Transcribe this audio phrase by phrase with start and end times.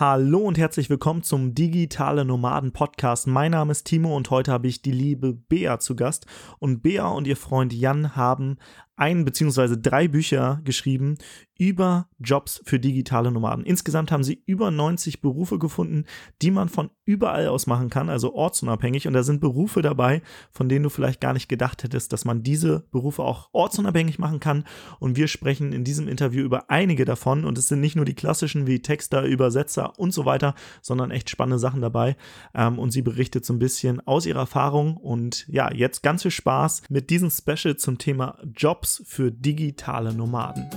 [0.00, 3.26] Hallo und herzlich willkommen zum Digitale Nomaden Podcast.
[3.26, 6.26] Mein Name ist Timo und heute habe ich die liebe Bea zu Gast.
[6.60, 8.58] Und Bea und ihr Freund Jan haben
[8.98, 9.76] ein bzw.
[9.80, 11.16] drei Bücher geschrieben
[11.58, 13.64] über Jobs für digitale Nomaden.
[13.64, 16.04] Insgesamt haben sie über 90 Berufe gefunden,
[16.40, 19.08] die man von überall aus machen kann, also ortsunabhängig.
[19.08, 20.22] Und da sind Berufe dabei,
[20.52, 24.38] von denen du vielleicht gar nicht gedacht hättest, dass man diese Berufe auch ortsunabhängig machen
[24.38, 24.64] kann.
[25.00, 27.44] Und wir sprechen in diesem Interview über einige davon.
[27.44, 31.28] Und es sind nicht nur die klassischen wie Texter, Übersetzer und so weiter, sondern echt
[31.28, 32.16] spannende Sachen dabei.
[32.54, 34.96] Ähm, und sie berichtet so ein bisschen aus ihrer Erfahrung.
[34.96, 40.14] Und ja, jetzt ganz viel Spaß mit diesem Special zum Thema Jobs Jobs für digitale
[40.14, 40.68] Nomaden.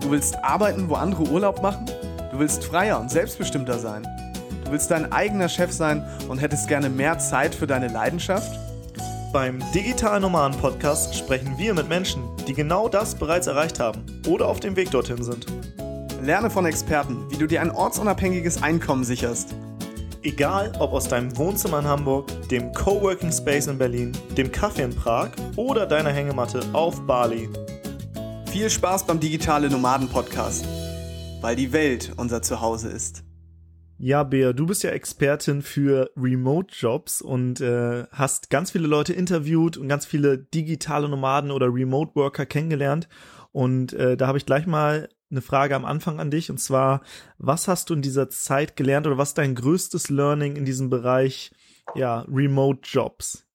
[0.00, 1.86] Du willst arbeiten, wo andere Urlaub machen?
[2.30, 4.02] Du willst freier und selbstbestimmter sein?
[4.64, 8.50] Du willst dein eigener Chef sein und hättest gerne mehr Zeit für deine Leidenschaft?
[9.32, 14.48] Beim Digital Nomaden Podcast sprechen wir mit Menschen, die genau das bereits erreicht haben oder
[14.48, 15.46] auf dem Weg dorthin sind.
[16.22, 19.54] Lerne von Experten, wie du dir ein ortsunabhängiges Einkommen sicherst
[20.24, 24.94] Egal ob aus deinem Wohnzimmer in Hamburg, dem Coworking Space in Berlin, dem Kaffee in
[24.94, 27.48] Prag oder deiner Hängematte auf Bali.
[28.46, 30.64] Viel Spaß beim Digitale Nomaden Podcast,
[31.40, 33.24] weil die Welt unser Zuhause ist.
[33.98, 39.76] Ja, Bea, du bist ja Expertin für Remote-Jobs und äh, hast ganz viele Leute interviewt
[39.76, 43.08] und ganz viele digitale Nomaden oder Remote-Worker kennengelernt.
[43.50, 47.00] Und äh, da habe ich gleich mal eine Frage am Anfang an dich und zwar,
[47.38, 50.90] was hast du in dieser Zeit gelernt oder was ist dein größtes Learning in diesem
[50.90, 51.50] Bereich,
[51.94, 53.46] ja, Remote Jobs?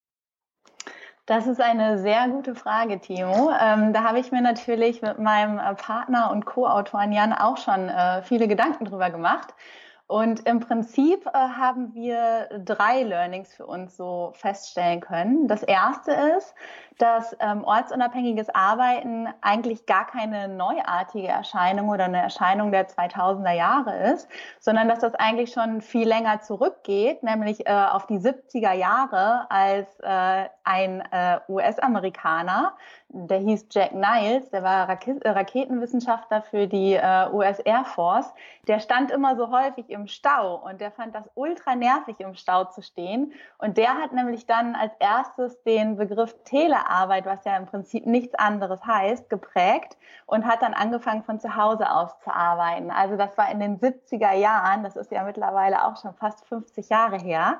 [1.27, 3.51] Das ist eine sehr gute Frage, Timo.
[3.61, 7.89] Ähm, da habe ich mir natürlich mit meinem äh, Partner und Co-Autoren Jan auch schon
[7.89, 9.53] äh, viele Gedanken drüber gemacht.
[10.07, 15.49] Und im Prinzip äh, haben wir drei Learnings für uns so feststellen können.
[15.49, 16.55] Das erste ist,
[16.97, 24.13] dass ähm, ortsunabhängiges Arbeiten eigentlich gar keine neuartige Erscheinung oder eine Erscheinung der 2000er Jahre
[24.13, 24.27] ist,
[24.59, 29.87] sondern dass das eigentlich schon viel länger zurückgeht, nämlich äh, auf die 70er Jahre, als
[29.99, 32.73] äh, ein äh, US-Amerikaner
[33.09, 38.33] der hieß Jack Niles, der war äh, Raketenwissenschaftler für die äh, US Air Force.
[38.67, 42.65] Der stand immer so häufig im Stau und der fand das ultra nervig, im Stau
[42.65, 43.31] zu stehen.
[43.59, 46.86] Und der hat nämlich dann als erstes den Begriff Telearbeit,
[47.25, 51.91] was ja im Prinzip nichts anderes heißt, geprägt und hat dann angefangen von zu Hause
[51.91, 52.91] aus zu arbeiten.
[52.91, 56.89] Also das war in den 70er Jahren, das ist ja mittlerweile auch schon fast 50
[56.89, 57.59] Jahre her.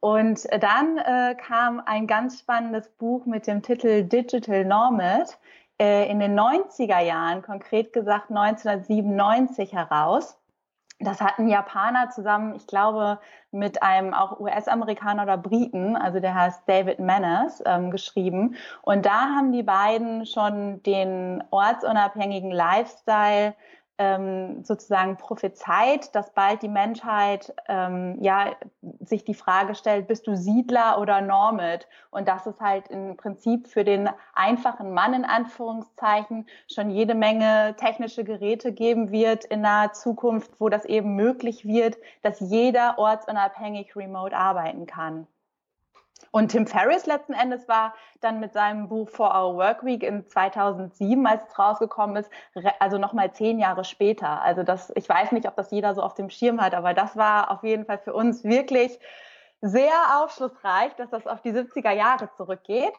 [0.00, 5.38] Und dann äh, kam ein ganz spannendes Buch mit dem Titel Digital Nomad
[5.78, 10.36] äh, in den 90er Jahren, konkret gesagt 1997 heraus.
[11.04, 13.18] Das hatten Japaner zusammen, ich glaube,
[13.50, 18.56] mit einem auch US-Amerikaner oder Briten, also der heißt David Manners, ähm, geschrieben.
[18.82, 23.54] Und da haben die beiden schon den ortsunabhängigen Lifestyle
[24.02, 28.50] ähm, sozusagen prophezeit, dass bald die Menschheit ähm, ja
[29.00, 31.86] sich die Frage stellt, bist du Siedler oder Nomad?
[32.10, 37.76] Und dass es halt im Prinzip für den einfachen Mann in Anführungszeichen schon jede Menge
[37.78, 43.94] technische Geräte geben wird in naher Zukunft, wo das eben möglich wird, dass jeder ortsunabhängig
[43.94, 45.28] remote arbeiten kann.
[46.30, 50.26] Und Tim Ferriss letzten Endes war dann mit seinem Buch For Our Work Week in
[50.26, 52.30] 2007, als es rausgekommen ist,
[52.78, 54.40] also nochmal zehn Jahre später.
[54.42, 57.16] Also das, ich weiß nicht, ob das jeder so auf dem Schirm hat, aber das
[57.16, 58.98] war auf jeden Fall für uns wirklich
[59.60, 62.94] sehr aufschlussreich, dass das auf die 70er Jahre zurückgeht.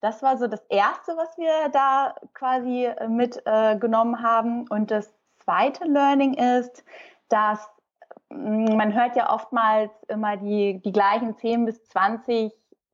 [0.00, 4.68] Das war so das erste, was wir da quasi mitgenommen äh, haben.
[4.68, 6.84] Und das zweite Learning ist,
[7.28, 7.66] dass
[8.30, 12.52] mm, man hört ja oftmals immer die, die gleichen 10 bis 20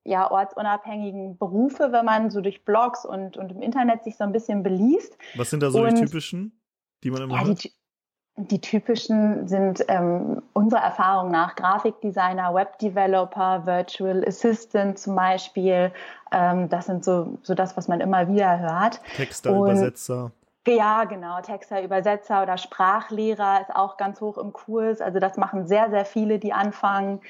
[0.08, 4.32] ja, ortsunabhängigen Berufe, wenn man so durch Blogs und, und im Internet sich so ein
[4.32, 5.16] bisschen beliest.
[5.36, 6.58] Was sind da so und, die typischen,
[7.04, 7.64] die man immer ja, hört?
[7.64, 7.72] Die,
[8.36, 15.92] die typischen sind ähm, unserer Erfahrung nach Grafikdesigner, Webdeveloper, Virtual Assistant zum Beispiel.
[16.32, 19.00] Ähm, das sind so, so das, was man immer wieder hört.
[19.16, 20.32] Texter, und, Übersetzer.
[20.66, 21.40] Ja, genau.
[21.40, 25.00] Texter, Übersetzer oder Sprachlehrer ist auch ganz hoch im Kurs.
[25.00, 27.20] Also das machen sehr, sehr viele, die anfangen.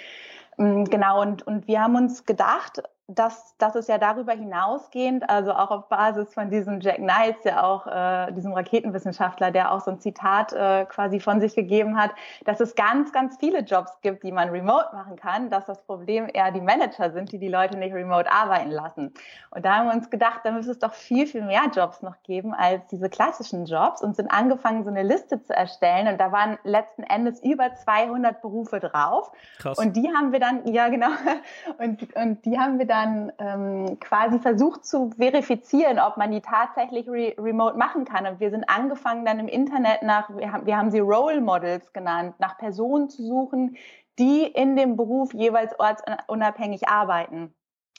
[0.58, 5.52] Mm, genau, und, und wir haben uns gedacht, dass, dass es ja darüber hinausgehend, also
[5.52, 9.92] auch auf Basis von diesem Jack Niles, der auch, äh, diesem Raketenwissenschaftler, der auch so
[9.92, 12.10] ein Zitat äh, quasi von sich gegeben hat,
[12.44, 16.28] dass es ganz, ganz viele Jobs gibt, die man remote machen kann, dass das Problem
[16.30, 19.14] eher die Manager sind, die die Leute nicht remote arbeiten lassen.
[19.52, 22.22] Und da haben wir uns gedacht, da müsste es doch viel, viel mehr Jobs noch
[22.24, 26.08] geben als diese klassischen Jobs und sind angefangen, so eine Liste zu erstellen.
[26.08, 29.32] Und da waren letzten Endes über 200 Berufe drauf.
[29.56, 29.78] Krass.
[29.78, 31.08] Und die haben wir dann, ja genau,
[31.78, 36.40] und, und die haben wir dann dann ähm, quasi versucht zu verifizieren, ob man die
[36.40, 38.26] tatsächlich re remote machen kann.
[38.26, 41.92] Und wir sind angefangen dann im Internet nach, wir haben, wir haben sie Role Models
[41.92, 43.76] genannt, nach Personen zu suchen,
[44.18, 47.54] die in dem Beruf jeweils ortsunabhängig arbeiten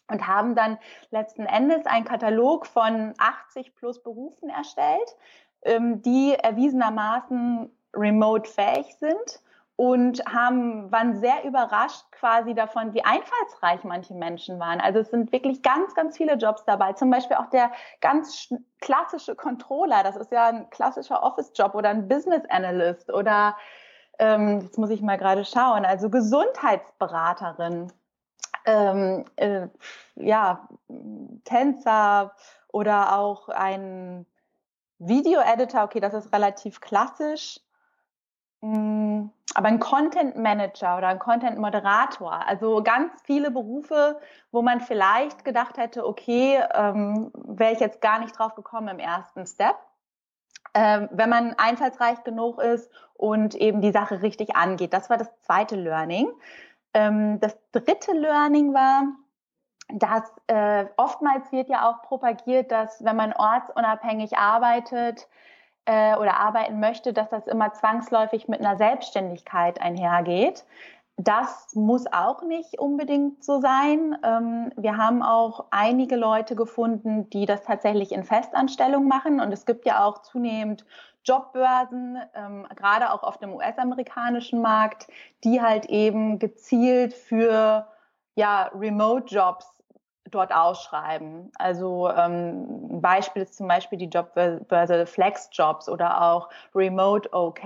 [0.10, 0.78] und haben dann
[1.12, 5.16] letzten Endes einen Katalog von 80 plus Berufen erstellt,
[5.63, 9.42] ähm, die erwiesenermaßen remote fähig sind
[9.80, 14.81] und haben, waren sehr überrascht quasi davon, wie einfallsreich manche Menschen waren.
[14.81, 16.92] Also es sind wirklich ganz, ganz viele Jobs dabei.
[16.92, 17.72] Zum Beispiel auch der
[18.02, 20.04] ganz klassische Controller.
[20.04, 23.56] Das ist ja ein klassischer Office-Job oder ein Business Analyst oder
[24.20, 27.90] ähm, jetzt muss ich mal gerade schauen, also Gesundheitsberaterin,
[28.66, 29.68] ähm, äh,
[30.16, 30.68] ja,
[31.46, 32.36] Tänzer
[32.68, 34.25] oder auch ein
[34.98, 37.62] Video-Editor, okay, das ist relativ klassisch.
[38.60, 39.28] Mm,
[39.60, 44.18] aber ein Content Manager oder ein Content Moderator, also ganz viele Berufe,
[44.54, 49.00] wo man vielleicht gedacht hätte, okay, ähm, wäre ich jetzt gar nicht drauf gekommen im
[49.00, 49.76] ersten Step.
[50.74, 54.94] Ähm, wenn man einfallsreich genug ist und eben die Sache richtig angeht.
[54.94, 56.32] Das war das zweite Learning.
[56.94, 59.08] Ähm, das dritte Learning war,
[59.90, 65.28] dass äh, oftmals wird ja auch propagiert, dass wenn man ortsunabhängig arbeitet,
[65.89, 70.63] äh, oder arbeiten möchte, dass das immer zwangsläufig mit einer Selbstständigkeit einhergeht.
[71.18, 74.15] Das muss auch nicht unbedingt so sein.
[74.24, 79.41] Ähm, wir haben auch einige Leute gefunden, die das tatsächlich in Festanstellung machen.
[79.41, 80.86] Und es gibt ja auch zunehmend
[81.24, 85.07] Jobbörsen, ähm, gerade auch auf dem US-amerikanischen Markt,
[85.44, 87.88] die halt eben gezielt für
[88.36, 89.79] ja, Remote-Jobs
[90.31, 91.52] dort ausschreiben.
[91.58, 97.64] Also ähm, ein Beispiel ist zum Beispiel die Jobbörse Flexjobs oder auch Remote OK.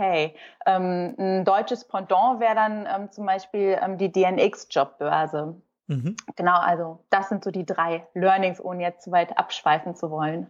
[0.66, 5.56] Ähm, ein deutsches Pendant wäre dann ähm, zum Beispiel ähm, die DNX Jobbörse.
[5.88, 6.16] Mhm.
[6.36, 10.48] Genau, also das sind so die drei Learnings, ohne jetzt zu weit abschweifen zu wollen.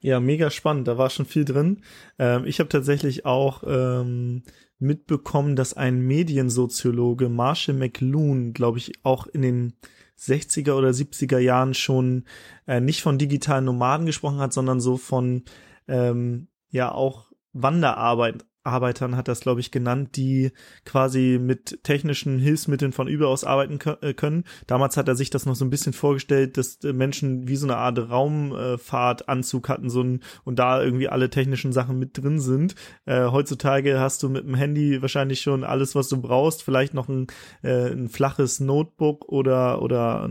[0.00, 0.86] Ja, mega spannend.
[0.86, 1.82] Da war schon viel drin.
[2.18, 4.44] Ähm, ich habe tatsächlich auch ähm,
[4.78, 9.72] mitbekommen, dass ein Mediensoziologe, Marshall McLuhan, glaube ich, auch in den
[10.18, 12.24] 60er oder 70er Jahren schon
[12.66, 15.44] äh, nicht von digitalen Nomaden gesprochen hat, sondern so von
[15.86, 20.52] ähm, ja auch Wanderarbeit Arbeitern hat das, glaube ich, genannt, die
[20.84, 24.44] quasi mit technischen Hilfsmitteln von überaus arbeiten äh, können.
[24.66, 27.66] Damals hat er sich das noch so ein bisschen vorgestellt, dass äh, Menschen wie so
[27.66, 32.74] eine Art Raumfahrtanzug hatten so ein, und da irgendwie alle technischen Sachen mit drin sind.
[33.06, 37.08] Äh, heutzutage hast du mit dem Handy wahrscheinlich schon alles, was du brauchst, vielleicht noch
[37.08, 37.26] ein,
[37.62, 40.28] äh, ein flaches Notebook oder oder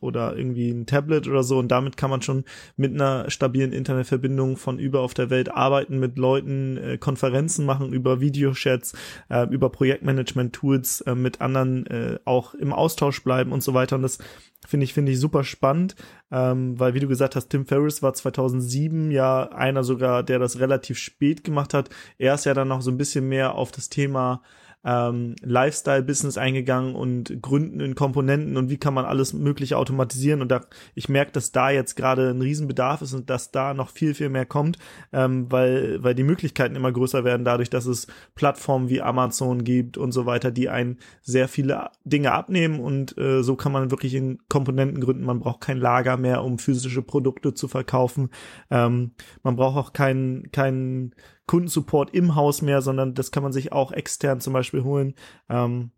[0.00, 2.44] oder irgendwie ein Tablet oder so und damit kann man schon
[2.76, 7.77] mit einer stabilen Internetverbindung von über auf der Welt arbeiten, mit Leuten äh, Konferenzen machen
[7.78, 8.94] machen, über Videochats,
[9.28, 13.96] äh, über Projektmanagement-Tools äh, mit anderen äh, auch im Austausch bleiben und so weiter.
[13.96, 14.18] Und das
[14.66, 15.94] finde ich, finde ich super spannend,
[16.30, 20.58] ähm, weil wie du gesagt hast, Tim Ferriss war 2007 ja einer sogar, der das
[20.58, 21.90] relativ spät gemacht hat.
[22.18, 24.42] Er ist ja dann noch so ein bisschen mehr auf das Thema
[24.84, 30.40] ähm, Lifestyle-Business eingegangen und Gründen in Komponenten und wie kann man alles mögliche automatisieren.
[30.40, 30.62] Und da,
[30.94, 34.28] ich merke, dass da jetzt gerade ein Riesenbedarf ist und dass da noch viel, viel
[34.28, 34.78] mehr kommt,
[35.12, 39.98] ähm, weil, weil die Möglichkeiten immer größer werden, dadurch, dass es Plattformen wie Amazon gibt
[39.98, 44.14] und so weiter, die einen sehr viele Dinge abnehmen und äh, so kann man wirklich
[44.14, 45.24] in Komponenten gründen.
[45.24, 48.30] Man braucht kein Lager mehr, um physische Produkte zu verkaufen.
[48.70, 51.14] Ähm, man braucht auch keinen keinen
[51.48, 55.14] Kundensupport im Haus mehr, sondern das kann man sich auch extern zum Beispiel holen.
[55.48, 55.90] Ähm,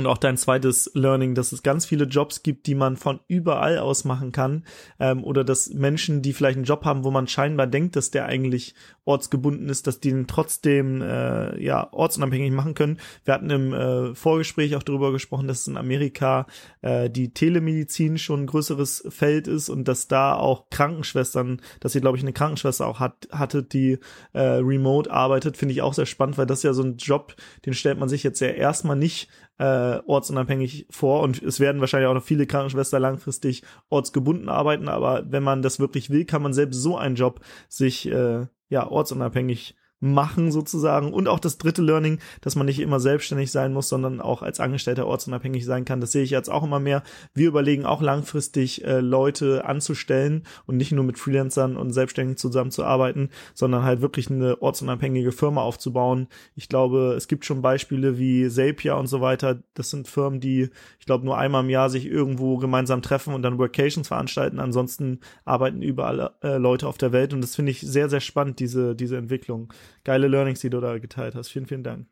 [0.00, 3.78] und auch dein zweites Learning, dass es ganz viele Jobs gibt, die man von überall
[3.78, 4.64] aus machen kann.
[4.98, 8.26] Ähm, oder dass Menschen, die vielleicht einen Job haben, wo man scheinbar denkt, dass der
[8.26, 12.98] eigentlich ortsgebunden ist, dass die den trotzdem äh, ja ortsunabhängig machen können.
[13.24, 16.46] Wir hatten im äh, Vorgespräch auch darüber gesprochen, dass in Amerika
[16.82, 22.00] äh, die Telemedizin schon ein größeres Feld ist und dass da auch Krankenschwestern, dass sie,
[22.00, 23.98] glaube ich, eine Krankenschwester auch hat, hatte, die
[24.32, 27.34] äh, remote arbeitet, finde ich auch sehr spannend, weil das ja so ein Job,
[27.66, 29.28] den stellt man sich jetzt ja erstmal nicht
[29.60, 31.22] äh, ortsunabhängig vor.
[31.22, 35.78] Und es werden wahrscheinlich auch noch viele Krankenschwestern langfristig ortsgebunden arbeiten, aber wenn man das
[35.78, 41.28] wirklich will, kann man selbst so einen Job sich äh, ja ortsunabhängig machen sozusagen und
[41.28, 45.06] auch das dritte Learning, dass man nicht immer selbstständig sein muss, sondern auch als Angestellter
[45.06, 46.00] ortsunabhängig sein kann.
[46.00, 47.02] Das sehe ich jetzt auch immer mehr.
[47.34, 53.28] Wir überlegen auch langfristig äh, Leute anzustellen und nicht nur mit Freelancern und Selbstständigen zusammenzuarbeiten,
[53.54, 56.28] sondern halt wirklich eine ortsunabhängige Firma aufzubauen.
[56.54, 59.62] Ich glaube, es gibt schon Beispiele wie Zapier und so weiter.
[59.74, 63.42] Das sind Firmen, die, ich glaube, nur einmal im Jahr sich irgendwo gemeinsam treffen und
[63.42, 64.60] dann Workations veranstalten.
[64.60, 68.60] Ansonsten arbeiten überall äh, Leute auf der Welt und das finde ich sehr, sehr spannend,
[68.60, 69.72] diese, diese Entwicklung
[70.04, 71.48] geile Learnings, die du da geteilt hast.
[71.48, 72.06] Vielen, vielen Dank.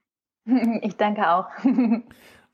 [0.83, 1.47] Ich danke auch.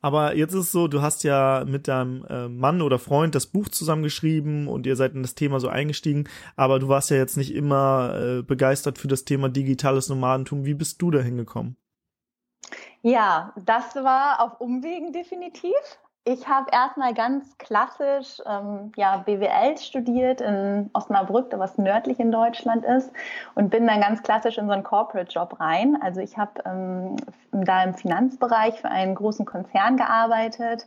[0.05, 3.47] Aber jetzt ist es so, du hast ja mit deinem äh, Mann oder Freund das
[3.47, 7.38] Buch zusammengeschrieben und ihr seid in das Thema so eingestiegen, aber du warst ja jetzt
[7.38, 10.67] nicht immer äh, begeistert für das Thema digitales Nomadentum.
[10.67, 11.79] Wie bist du da hingekommen?
[13.00, 15.73] Ja, das war auf Umwegen definitiv.
[16.26, 22.83] Ich habe erstmal ganz klassisch ähm, ja, BWL studiert in Osnabrück, was nördlich in Deutschland
[22.83, 23.12] ist,
[23.54, 25.99] und bin dann ganz klassisch in so einen Corporate-Job rein.
[26.00, 27.16] Also ich habe ähm,
[27.52, 30.87] da im Finanzbereich für einen großen Konzern gearbeitet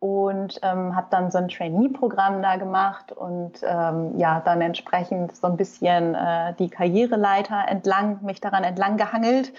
[0.00, 5.46] und ähm, habe dann so ein Trainee-Programm da gemacht und ähm, ja, dann entsprechend so
[5.46, 9.50] ein bisschen äh, die Karriereleiter entlang, mich daran entlang gehangelt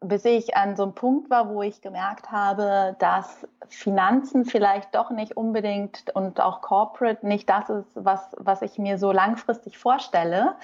[0.00, 5.10] bis ich an so einem Punkt war, wo ich gemerkt habe, dass Finanzen vielleicht doch
[5.10, 10.54] nicht unbedingt und auch Corporate nicht das ist, was, was ich mir so langfristig vorstelle.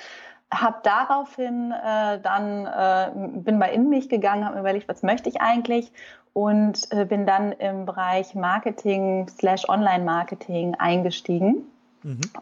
[0.52, 3.10] Habe daraufhin äh, dann, äh,
[3.40, 5.90] bin mal in mich gegangen, habe mir überlegt, was möchte ich eigentlich
[6.32, 11.66] und äh, bin dann im Bereich Marketing slash Online-Marketing eingestiegen.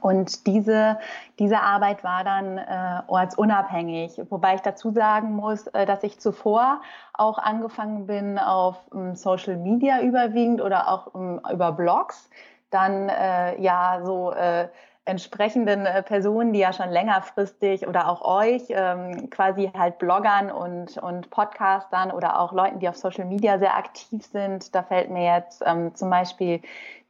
[0.00, 0.98] Und diese,
[1.38, 6.80] diese Arbeit war dann äh, ortsunabhängig, wobei ich dazu sagen muss, äh, dass ich zuvor
[7.14, 12.28] auch angefangen bin auf ähm, Social Media überwiegend oder auch ähm, über Blogs,
[12.70, 14.68] dann äh, ja so äh,
[15.04, 20.96] entsprechenden äh, Personen, die ja schon längerfristig oder auch euch ähm, quasi halt Bloggern und,
[20.98, 24.74] und Podcastern oder auch Leuten, die auf Social Media sehr aktiv sind.
[24.74, 26.62] Da fällt mir jetzt ähm, zum Beispiel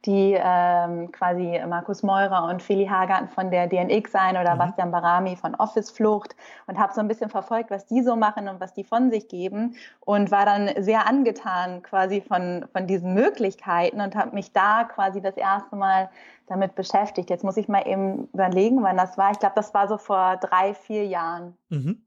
[0.05, 4.59] die ähm, quasi Markus Meurer und Feli Hagarten von der DNX sein oder mhm.
[4.59, 6.35] Bastian Barami von Office Flucht
[6.67, 9.29] und habe so ein bisschen verfolgt, was die so machen und was die von sich
[9.29, 14.83] geben und war dann sehr angetan quasi von, von diesen Möglichkeiten und habe mich da
[14.83, 16.09] quasi das erste Mal
[16.47, 17.29] damit beschäftigt.
[17.29, 19.31] Jetzt muss ich mal eben überlegen, wann das war.
[19.31, 21.57] Ich glaube, das war so vor drei, vier Jahren.
[21.69, 22.03] Mhm.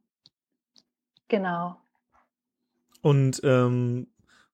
[1.28, 1.76] Genau.
[3.02, 4.08] Und ähm,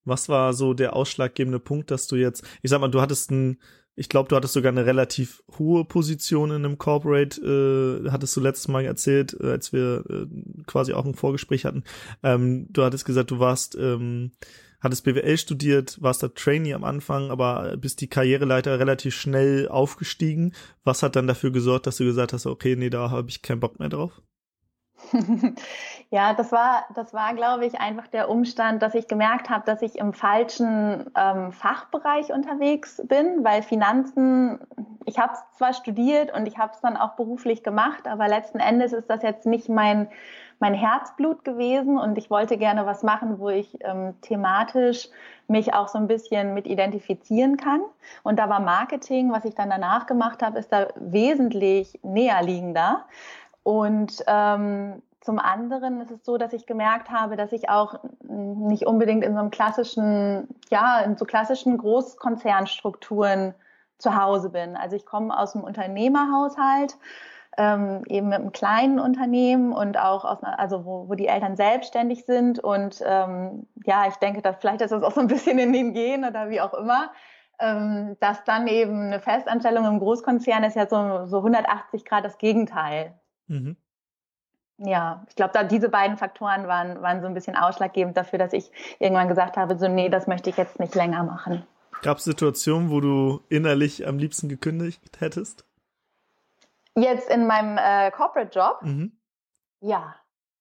[0.05, 3.59] was war so der ausschlaggebende Punkt, dass du jetzt, ich sag mal, du hattest ein,
[3.95, 8.41] ich glaube, du hattest sogar eine relativ hohe Position in einem Corporate, äh, hattest du
[8.41, 10.27] letztes Mal erzählt, äh, als wir äh,
[10.67, 11.85] quasi auch ein Vorgespräch hatten.
[12.23, 14.33] Ähm, du hattest gesagt, du warst, ähm,
[14.81, 20.55] hattest BWL studiert, warst da Trainee am Anfang, aber bist die Karriereleiter relativ schnell aufgestiegen.
[20.85, 23.61] Was hat dann dafür gesorgt, dass du gesagt hast, okay, nee, da habe ich keinen
[23.61, 24.23] Bock mehr drauf?
[26.11, 29.83] ja, das war, das war, glaube ich, einfach der Umstand, dass ich gemerkt habe, dass
[29.83, 34.59] ich im falschen ähm, Fachbereich unterwegs bin, weil Finanzen,
[35.05, 38.59] ich habe es zwar studiert und ich habe es dann auch beruflich gemacht, aber letzten
[38.59, 40.09] Endes ist das jetzt nicht mein,
[40.59, 45.09] mein Herzblut gewesen und ich wollte gerne was machen, wo ich ähm, thematisch
[45.49, 47.81] mich auch so ein bisschen mit identifizieren kann.
[48.23, 53.05] Und da war Marketing, was ich dann danach gemacht habe, ist da wesentlich näher liegender.
[53.63, 58.87] Und ähm, zum anderen ist es so, dass ich gemerkt habe, dass ich auch nicht
[58.87, 63.55] unbedingt in so einem klassischen, ja, in so klassischen Großkonzernstrukturen
[63.99, 64.77] zu Hause bin.
[64.77, 66.97] Also ich komme aus einem Unternehmerhaushalt,
[67.57, 71.55] ähm, eben mit einem kleinen Unternehmen und auch aus einer, also wo, wo die Eltern
[71.55, 75.59] selbstständig sind und ähm, ja, ich denke, dass vielleicht ist das auch so ein bisschen
[75.59, 77.13] in den Genen oder wie auch immer,
[77.61, 82.39] ähm, dass dann eben eine Festanstellung im Großkonzern ist ja so, so 180 Grad das
[82.39, 83.15] Gegenteil.
[83.53, 83.77] Mhm.
[84.79, 88.53] Ja, ich glaube, da diese beiden Faktoren waren, waren so ein bisschen ausschlaggebend dafür, dass
[88.53, 91.65] ich irgendwann gesagt habe, so nee, das möchte ich jetzt nicht länger machen.
[92.01, 95.65] Gab es Situationen, wo du innerlich am liebsten gekündigt hättest?
[96.97, 98.83] Jetzt in meinem äh, Corporate Job?
[98.83, 99.13] Mhm.
[99.81, 100.17] Ja,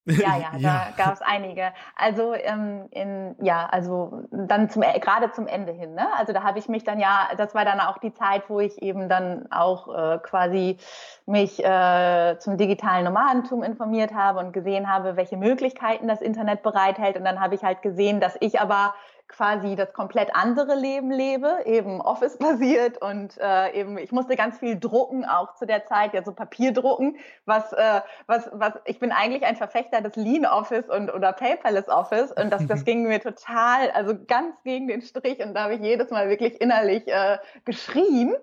[0.06, 0.88] ja, ja, ja.
[0.98, 1.74] da gab es einige.
[1.96, 5.94] Also ähm, in, ja, also dann zum gerade zum Ende hin.
[5.94, 6.08] Ne?
[6.18, 8.82] Also da habe ich mich dann ja, das war dann auch die Zeit, wo ich
[8.82, 10.78] eben dann auch äh, quasi
[11.26, 17.18] mich äh, zum digitalen Nomadentum informiert habe und gesehen habe, welche Möglichkeiten das Internet bereithält.
[17.18, 18.96] Und dann habe ich halt gesehen, dass ich aber
[19.32, 24.80] quasi das komplett andere Leben lebe, eben Office-basiert und äh, eben ich musste ganz viel
[24.80, 29.12] drucken, auch zu der Zeit, ja so Papier drucken, was, äh, was, was, ich bin
[29.12, 33.22] eigentlich ein Verfechter des Lean Office und oder Paperless Office und das, das ging mir
[33.22, 37.38] total, also ganz gegen den Strich und da habe ich jedes Mal wirklich innerlich äh,
[37.66, 38.36] geschrien.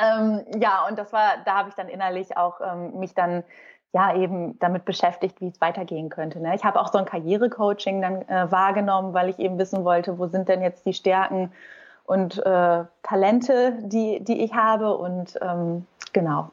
[0.00, 3.42] Ähm, ja, und das war, da habe ich dann innerlich auch ähm, mich dann
[3.92, 6.40] ja eben damit beschäftigt, wie es weitergehen könnte.
[6.40, 6.54] Ne?
[6.54, 10.26] Ich habe auch so ein Karrierecoaching dann äh, wahrgenommen, weil ich eben wissen wollte, wo
[10.26, 11.52] sind denn jetzt die Stärken
[12.04, 16.50] und äh, Talente, die, die ich habe und ähm, genau.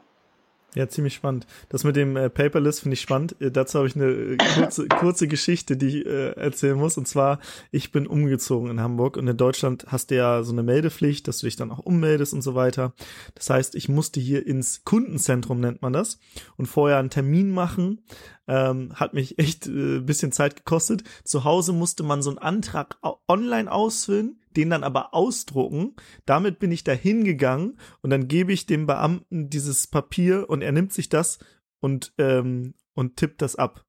[0.76, 1.46] Ja, ziemlich spannend.
[1.70, 3.40] Das mit dem äh, Paperless finde ich spannend.
[3.40, 6.98] Äh, dazu habe ich eine äh, kurze, kurze Geschichte, die ich äh, erzählen muss.
[6.98, 7.40] Und zwar,
[7.70, 11.38] ich bin umgezogen in Hamburg und in Deutschland hast du ja so eine Meldepflicht, dass
[11.38, 12.92] du dich dann auch ummeldest und so weiter.
[13.34, 16.18] Das heißt, ich musste hier ins Kundenzentrum, nennt man das,
[16.58, 18.02] und vorher einen Termin machen.
[18.46, 21.04] Ähm, hat mich echt äh, bisschen Zeit gekostet.
[21.24, 25.94] Zu Hause musste man so einen Antrag online ausfüllen den dann aber ausdrucken.
[26.24, 30.72] Damit bin ich da hingegangen und dann gebe ich dem Beamten dieses Papier und er
[30.72, 31.38] nimmt sich das
[31.80, 33.84] und, ähm, und tippt das ab.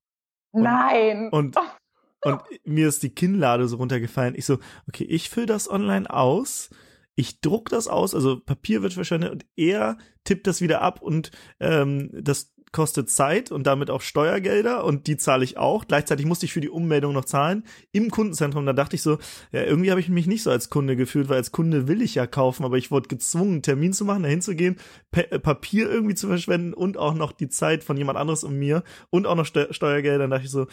[0.52, 1.30] Und, Nein.
[1.30, 1.56] Und,
[2.24, 4.34] und mir ist die Kinnlade so runtergefallen.
[4.36, 6.70] Ich so, okay, ich fülle das online aus.
[7.14, 11.32] Ich druck das aus, also Papier wird verschwendet und er tippt das wieder ab und
[11.58, 15.86] ähm, das kostet Zeit und damit auch Steuergelder und die zahle ich auch.
[15.86, 18.66] Gleichzeitig musste ich für die Ummeldung noch zahlen im Kundenzentrum.
[18.66, 19.18] Da dachte ich so,
[19.52, 22.14] ja, irgendwie habe ich mich nicht so als Kunde gefühlt, weil als Kunde will ich
[22.14, 24.76] ja kaufen, aber ich wurde gezwungen, Termin zu machen, dahin zu gehen,
[25.12, 28.82] äh, Papier irgendwie zu verschwenden und auch noch die Zeit von jemand anderes um mir
[29.10, 30.18] und auch noch Ste Steuergelder.
[30.18, 30.66] Dann dachte ich so,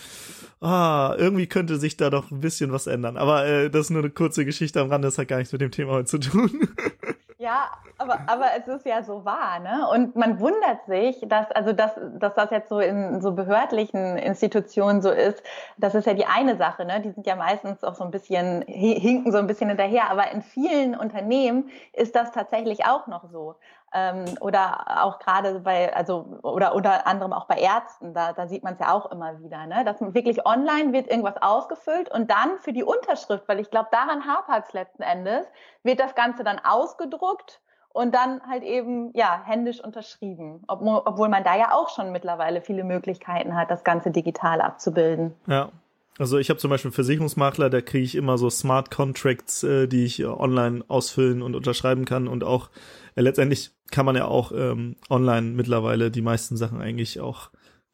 [0.62, 3.18] ah, irgendwie könnte sich da doch ein bisschen was ändern.
[3.18, 5.62] Aber äh, das ist nur eine kurze Geschichte am Rande, das hat gar nichts mit
[5.62, 6.52] dem Thema heute zu tun.
[7.46, 9.88] Ja, aber, aber es ist ja so wahr, ne?
[9.92, 15.04] Und man wundert sich, dass, also dass, dass das jetzt so in so behördlichen Institutionen
[15.04, 15.44] so ist,
[15.78, 17.02] das ist ja die eine Sache, ne?
[17.02, 20.42] Die sind ja meistens auch so ein bisschen, hinken so ein bisschen hinterher, aber in
[20.42, 23.54] vielen Unternehmen ist das tatsächlich auch noch so
[23.96, 28.64] ähm, oder auch gerade bei, also oder unter anderem auch bei Ärzten, da, da sieht
[28.64, 29.86] man es ja auch immer wieder, ne?
[29.86, 34.28] dass wirklich online wird irgendwas ausgefüllt und dann für die Unterschrift, weil ich glaube, daran
[34.28, 35.48] hapert es letzten Endes,
[35.84, 37.62] wird das Ganze dann ausgedruckt
[37.94, 42.84] und dann halt eben ja händisch unterschrieben, obwohl man da ja auch schon mittlerweile viele
[42.84, 45.34] Möglichkeiten hat, das Ganze digital abzubilden.
[45.48, 45.70] Ja,
[46.17, 50.05] also ich habe zum Beispiel Versicherungsmakler, da kriege ich immer so Smart Contracts, äh, die
[50.05, 52.27] ich äh, online ausfüllen und unterschreiben kann.
[52.27, 52.69] Und auch
[53.15, 57.51] äh, letztendlich kann man ja auch ähm, online mittlerweile die meisten Sachen eigentlich auch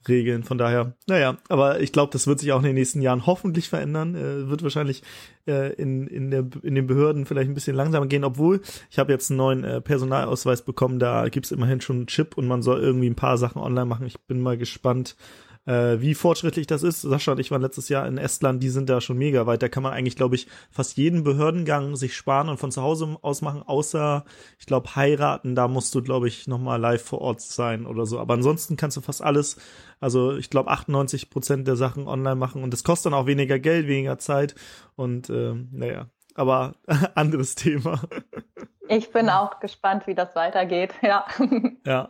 [0.08, 0.44] regeln.
[0.44, 3.70] Von daher, naja, aber ich glaube, das wird sich auch in den nächsten Jahren hoffentlich
[3.70, 4.16] verändern.
[4.16, 5.04] Äh, wird wahrscheinlich
[5.48, 9.12] äh, in, in, der, in den Behörden vielleicht ein bisschen langsamer gehen, obwohl ich habe
[9.12, 12.80] jetzt einen neuen äh, Personalausweis bekommen, da gibt's immerhin schon einen Chip und man soll
[12.82, 14.06] irgendwie ein paar Sachen online machen.
[14.06, 15.16] Ich bin mal gespannt,
[15.66, 17.02] äh, wie fortschrittlich das ist.
[17.02, 19.62] Sascha und ich waren letztes Jahr in Estland, die sind da schon mega weit.
[19.62, 23.18] Da kann man eigentlich, glaube ich, fast jeden Behördengang sich sparen und von zu Hause
[23.22, 24.26] aus machen, außer,
[24.60, 28.20] ich glaube, heiraten, da musst du, glaube ich, nochmal live vor Ort sein oder so.
[28.20, 29.58] Aber ansonsten kannst du fast alles,
[30.00, 33.60] also ich glaube 98 Prozent der Sachen online machen und es kostet dann auch weniger
[33.60, 34.56] Geld, weniger Zeit
[34.96, 36.76] und äh, naja, aber
[37.16, 38.02] anderes Thema.
[38.88, 41.26] Ich bin auch gespannt, wie das weitergeht, ja.
[41.86, 42.10] Ja.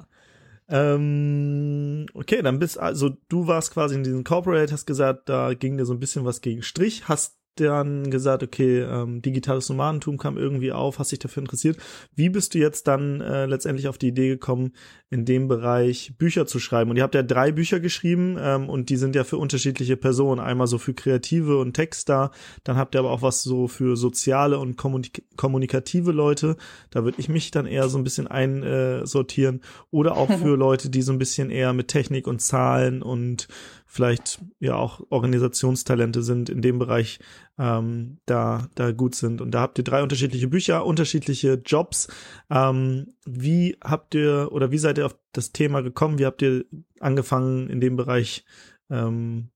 [0.72, 5.78] Ähm, okay, dann bist also du warst quasi in diesem Corporate, hast gesagt, da ging
[5.78, 10.38] dir so ein bisschen was gegen Strich, hast dann gesagt, okay, ähm, digitales Nomadentum kam
[10.38, 11.78] irgendwie auf, hast dich dafür interessiert.
[12.16, 14.72] Wie bist du jetzt dann äh, letztendlich auf die Idee gekommen,
[15.10, 16.90] in dem Bereich Bücher zu schreiben?
[16.90, 20.40] Und ihr habt ja drei Bücher geschrieben ähm, und die sind ja für unterschiedliche Personen.
[20.40, 22.32] Einmal so für Kreative und Texter,
[22.64, 26.56] dann habt ihr aber auch was so für soziale und kommunik kommunikative Leute.
[26.90, 29.62] Da würde ich mich dann eher so ein bisschen einsortieren.
[29.90, 33.48] Oder auch für Leute, die so ein bisschen eher mit Technik und Zahlen und
[33.92, 37.20] vielleicht ja auch Organisationstalente sind in dem Bereich
[37.60, 39.42] ähm, da da gut sind.
[39.42, 42.08] Und da habt ihr drei unterschiedliche Bücher unterschiedliche Jobs.
[42.50, 46.20] Ähm, wie habt ihr oder wie seid ihr auf das Thema gekommen?
[46.20, 46.64] Wie habt ihr
[47.02, 48.46] angefangen in dem Bereich
[48.90, 49.50] ähm,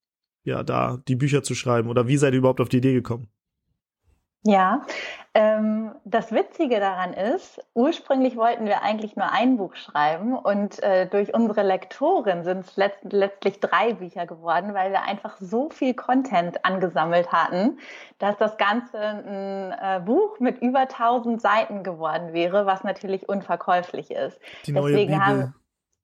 [0.44, 1.88] ja da die Bücher zu schreiben?
[1.88, 3.30] Oder wie seid ihr überhaupt auf die Idee gekommen
[4.46, 4.86] ja,
[5.34, 11.08] ähm, das Witzige daran ist, ursprünglich wollten wir eigentlich nur ein Buch schreiben und äh,
[11.08, 15.96] durch unsere Lektorin sind es letzt letztlich drei Bücher geworden, weil wir einfach so viel
[15.96, 17.80] Content angesammelt hatten,
[18.20, 24.12] dass das Ganze ein äh, Buch mit über 1000 Seiten geworden wäre, was natürlich unverkäuflich
[24.12, 24.40] ist.
[24.68, 25.26] Die neue Deswegen Bibel.
[25.26, 25.56] Haben,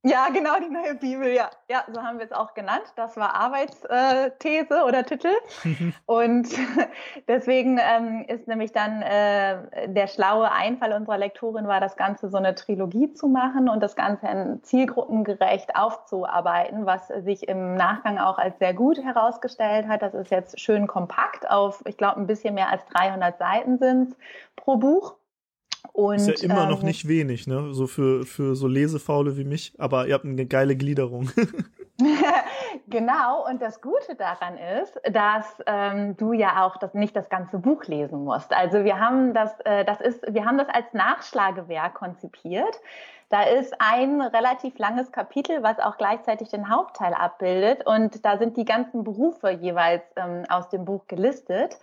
[0.04, 1.52] ja, genau, die neue Bibel, ja.
[1.70, 2.86] Ja, so haben wir es auch genannt.
[2.96, 5.30] Das war Arbeitsthese oder Titel.
[6.08, 6.48] Und
[7.28, 12.38] deswegen ähm, ist nämlich dann äh, der schlaue Einfall unserer Lektorin war, das Ganze so
[12.38, 18.58] eine Trilogie zu machen und das Ganze zielgruppengerecht aufzuarbeiten, was sich im Nachgang auch als
[18.58, 20.02] sehr gut herausgestellt hat.
[20.02, 24.16] Das ist jetzt schön kompakt auf, ich glaube, ein bisschen mehr als 300 Seiten sind
[24.56, 25.16] pro Buch.
[25.94, 27.74] Und, ist ja immer ähm, noch nicht wenig, ne?
[27.74, 31.30] So für, für so Lesefaule wie mich, aber ihr habt eine geile Gliederung.
[32.88, 37.60] genau, und das Gute daran ist, dass ähm, du ja auch das, nicht das ganze
[37.60, 38.54] Buch lesen musst.
[38.54, 42.80] Also wir haben das, äh, das ist, wir haben das als Nachschlagewerk konzipiert.
[43.30, 47.86] Da ist ein relativ langes Kapitel, was auch gleichzeitig den Hauptteil abbildet.
[47.86, 51.78] Und da sind die ganzen Berufe jeweils ähm, aus dem Buch gelistet.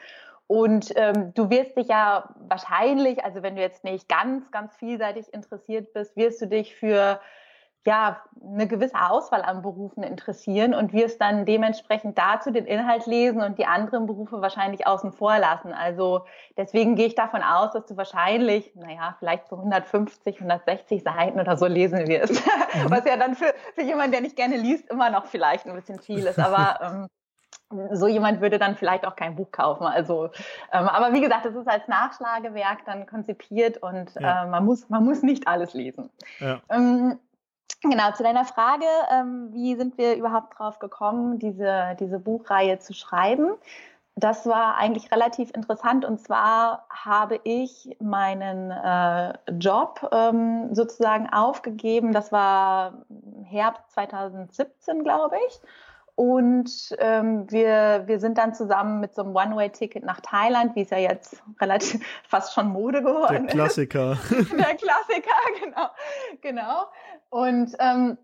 [0.49, 5.33] Und ähm, du wirst dich ja wahrscheinlich, also wenn du jetzt nicht ganz, ganz vielseitig
[5.33, 7.21] interessiert bist, wirst du dich für
[7.87, 13.43] ja eine gewisse Auswahl an Berufen interessieren und wirst dann dementsprechend dazu den Inhalt lesen
[13.43, 15.73] und die anderen Berufe wahrscheinlich außen vor lassen.
[15.73, 16.25] Also
[16.57, 21.57] deswegen gehe ich davon aus, dass du wahrscheinlich, naja, vielleicht so 150, 160 Seiten oder
[21.57, 22.43] so lesen wirst.
[22.75, 22.91] Mhm.
[22.91, 25.99] Was ja dann für, für jemanden, der nicht gerne liest, immer noch vielleicht ein bisschen
[26.01, 26.39] viel ist.
[26.39, 27.07] Aber ähm,
[27.93, 29.85] so jemand würde dann vielleicht auch kein Buch kaufen.
[29.85, 30.31] Also,
[30.73, 34.45] ähm, aber wie gesagt, es ist als Nachschlagewerk dann konzipiert und ja.
[34.45, 36.11] äh, man muss man muss nicht alles lesen.
[36.41, 36.61] Ja.
[36.71, 37.19] Ähm,
[37.83, 42.95] genau zu deiner Frage, ähm, wie sind wir überhaupt drauf gekommen, diese diese Buchreihe zu
[42.95, 43.53] schreiben?
[44.17, 52.13] Das war eigentlich relativ interessant und zwar habe ich meinen äh, Job ähm, sozusagen aufgegeben.
[52.13, 53.05] Das war
[53.45, 55.61] Herbst 2017, glaube ich
[56.19, 60.91] und ähm, wir, wir sind dann zusammen mit so einem One-Way-Ticket nach Thailand, wie es
[60.91, 64.19] ja jetzt relativ fast schon Mode geworden Der Klassiker.
[64.29, 64.53] ist.
[64.53, 65.87] Der Klassiker, genau.
[66.41, 66.87] genau.
[67.31, 68.19] Und ähm,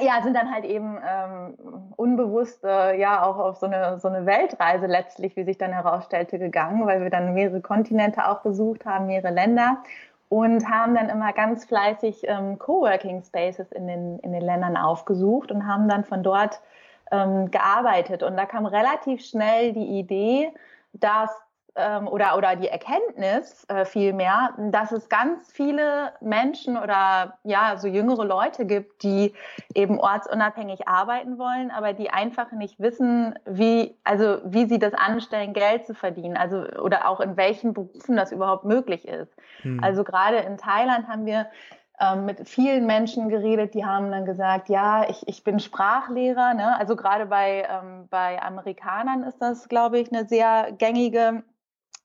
[0.00, 4.24] ja, sind dann halt eben ähm, unbewusst äh, ja auch auf so eine, so eine
[4.24, 9.06] Weltreise letztlich, wie sich dann herausstellte, gegangen, weil wir dann mehrere Kontinente auch besucht haben,
[9.06, 9.82] mehrere Länder
[10.30, 15.52] und haben dann immer ganz fleißig ähm, Coworking Spaces in den, in den Ländern aufgesucht
[15.52, 16.62] und haben dann von dort
[17.10, 18.22] ähm, gearbeitet.
[18.22, 20.52] Und da kam relativ schnell die Idee,
[20.92, 21.30] dass
[21.78, 27.86] ähm, oder, oder die Erkenntnis äh, vielmehr, dass es ganz viele Menschen oder ja, so
[27.86, 29.32] jüngere Leute gibt, die
[29.74, 35.52] eben ortsunabhängig arbeiten wollen, aber die einfach nicht wissen, wie, also wie sie das anstellen,
[35.52, 39.32] Geld zu verdienen, also oder auch in welchen Berufen das überhaupt möglich ist.
[39.62, 39.80] Hm.
[39.82, 41.46] Also gerade in Thailand haben wir
[42.24, 46.54] mit vielen Menschen geredet, die haben dann gesagt, ja, ich, ich bin Sprachlehrer.
[46.54, 46.78] Ne?
[46.78, 51.42] Also gerade bei, ähm, bei Amerikanern ist das, glaube ich, eine sehr gängige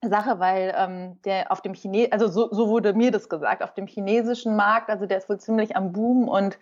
[0.02, 3.74] Sache, weil ähm, der auf dem Chines, also so, so wurde mir das gesagt, auf
[3.74, 6.58] dem chinesischen Markt, also der ist wohl ziemlich am Boom und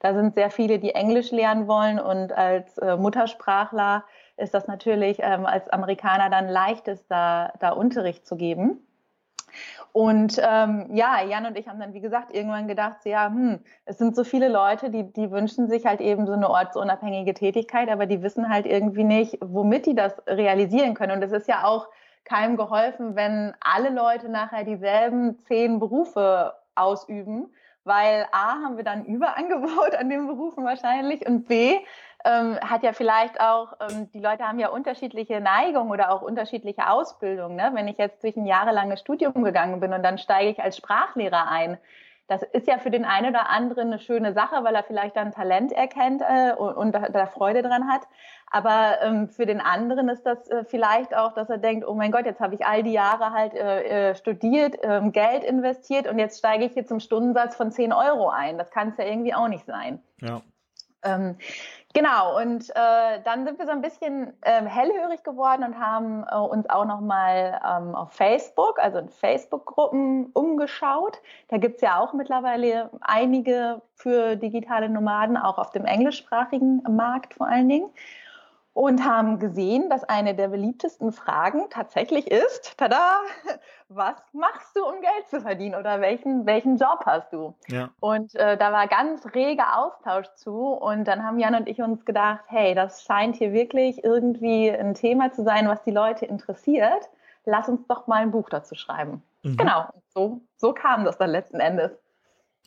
[0.00, 4.04] da sind sehr viele, die Englisch lernen wollen und als äh, Muttersprachler
[4.36, 8.86] ist das natürlich ähm, als Amerikaner dann leichtes, da, da Unterricht zu geben.
[9.92, 13.60] Und ähm, ja, Jan und ich haben dann, wie gesagt, irgendwann gedacht, so, ja, hm,
[13.84, 17.88] es sind so viele Leute, die, die wünschen sich halt eben so eine ortsunabhängige Tätigkeit,
[17.88, 21.12] aber die wissen halt irgendwie nicht, womit die das realisieren können.
[21.12, 21.88] Und es ist ja auch
[22.24, 27.52] keinem geholfen, wenn alle Leute nachher dieselben zehn Berufe ausüben,
[27.84, 31.78] weil A, haben wir dann Überangebot an den Berufen wahrscheinlich und B,
[32.24, 36.88] ähm, hat ja vielleicht auch, ähm, die Leute haben ja unterschiedliche Neigungen oder auch unterschiedliche
[36.88, 37.56] Ausbildungen.
[37.56, 37.70] Ne?
[37.74, 41.48] Wenn ich jetzt durch ein jahrelanges Studium gegangen bin und dann steige ich als Sprachlehrer
[41.48, 41.78] ein,
[42.26, 45.32] das ist ja für den einen oder anderen eine schöne Sache, weil er vielleicht dann
[45.32, 48.00] Talent erkennt äh, und, und da, da, Freude dran hat.
[48.50, 52.10] Aber ähm, für den anderen ist das äh, vielleicht auch, dass er denkt, oh mein
[52.10, 56.18] Gott, jetzt habe ich all die Jahre halt äh, äh studiert, äh, Geld investiert und
[56.18, 58.56] jetzt steige ich hier zum Stundensatz von 10 Euro ein.
[58.56, 60.02] Das kann es ja irgendwie auch nicht sein.
[60.22, 60.40] Ja.
[61.04, 61.36] Ähm,
[61.92, 66.36] genau, und äh, dann sind wir so ein bisschen ähm, hellhörig geworden und haben äh,
[66.36, 71.20] uns auch nochmal ähm, auf Facebook, also in Facebook-Gruppen umgeschaut.
[71.48, 77.46] Da gibt's ja auch mittlerweile einige für digitale Nomaden, auch auf dem englischsprachigen Markt vor
[77.46, 77.90] allen Dingen
[78.74, 83.20] und haben gesehen, dass eine der beliebtesten Fragen tatsächlich ist, tada,
[83.88, 87.54] was machst du, um Geld zu verdienen oder welchen, welchen Job hast du?
[87.68, 87.90] Ja.
[88.00, 92.04] Und äh, da war ganz reger Austausch zu und dann haben Jan und ich uns
[92.04, 97.08] gedacht, hey, das scheint hier wirklich irgendwie ein Thema zu sein, was die Leute interessiert.
[97.44, 99.22] Lass uns doch mal ein Buch dazu schreiben.
[99.44, 99.56] Mhm.
[99.56, 101.92] Genau, so, so kam das dann letzten Endes.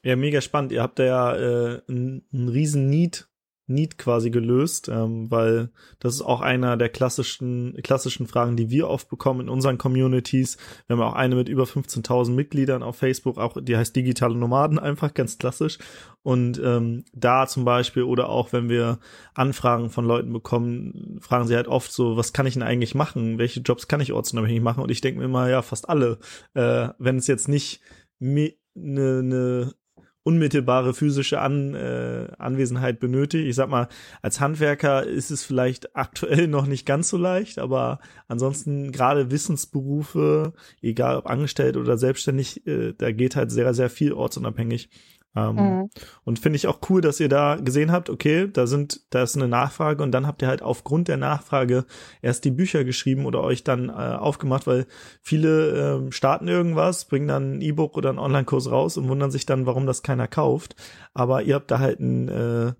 [0.03, 0.71] Ja, mega spannend.
[0.71, 3.27] Ihr habt da ja äh, einen, einen riesen Need
[3.69, 8.87] Need quasi gelöst, ähm, weil das ist auch einer der klassischen klassischen Fragen, die wir
[8.87, 10.57] oft bekommen in unseren Communities.
[10.87, 14.79] Wir haben auch eine mit über 15.000 Mitgliedern auf Facebook, auch die heißt digitale Nomaden
[14.79, 15.79] einfach ganz klassisch.
[16.23, 18.99] Und ähm, da zum Beispiel oder auch wenn wir
[19.33, 23.37] Anfragen von Leuten bekommen, fragen sie halt oft so, was kann ich denn eigentlich machen?
[23.37, 24.81] Welche Jobs kann ich ortsunabhängig machen?
[24.81, 26.19] Und ich denke mir immer, ja, fast alle.
[26.53, 27.81] Äh, wenn es jetzt nicht
[28.21, 29.73] eine ne
[30.27, 33.47] unmittelbare physische An, äh, Anwesenheit benötigt.
[33.47, 33.87] Ich sag mal,
[34.21, 40.51] als Handwerker ist es vielleicht aktuell noch nicht ganz so leicht, aber ansonsten gerade Wissensberufe,
[40.81, 44.89] egal ob angestellt oder selbstständig, äh, da geht halt sehr, sehr viel ortsunabhängig.
[45.35, 45.89] Ähm, mhm.
[46.23, 49.35] Und finde ich auch cool, dass ihr da gesehen habt, okay, da sind, da ist
[49.35, 51.85] eine Nachfrage und dann habt ihr halt aufgrund der Nachfrage
[52.21, 54.87] erst die Bücher geschrieben oder euch dann äh, aufgemacht, weil
[55.21, 59.45] viele äh, starten irgendwas, bringen dann ein E-Book oder einen Online-Kurs raus und wundern sich
[59.45, 60.75] dann, warum das keiner kauft.
[61.13, 62.73] Aber ihr habt da halt ein, äh,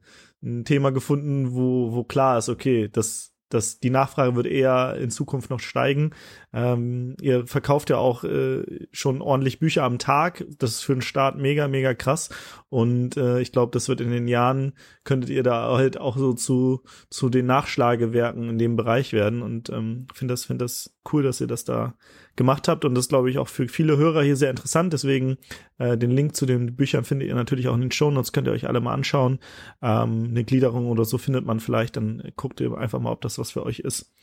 [0.44, 5.10] ein Thema gefunden, wo, wo klar ist, okay, das dass die Nachfrage wird eher in
[5.10, 6.12] Zukunft noch steigen.
[6.54, 10.46] Ähm, ihr verkauft ja auch äh, schon ordentlich Bücher am Tag.
[10.58, 12.30] Das ist für den Start mega, mega krass.
[12.70, 16.34] Und äh, ich glaube, das wird in den Jahren, könntet ihr da halt auch so
[16.34, 19.42] zu, zu den Nachschlagewerken in dem Bereich werden.
[19.42, 21.96] Und ähm, finde das, finde das cool, dass ihr das da
[22.38, 24.94] gemacht habt und das glaube ich auch für viele Hörer hier sehr interessant.
[24.94, 25.38] Deswegen
[25.78, 28.48] äh, den Link zu den Büchern findet ihr natürlich auch in den Show Notes, könnt
[28.48, 29.40] ihr euch alle mal anschauen.
[29.82, 33.38] Ähm, eine Gliederung oder so findet man vielleicht, dann guckt ihr einfach mal, ob das
[33.38, 34.14] was für euch ist.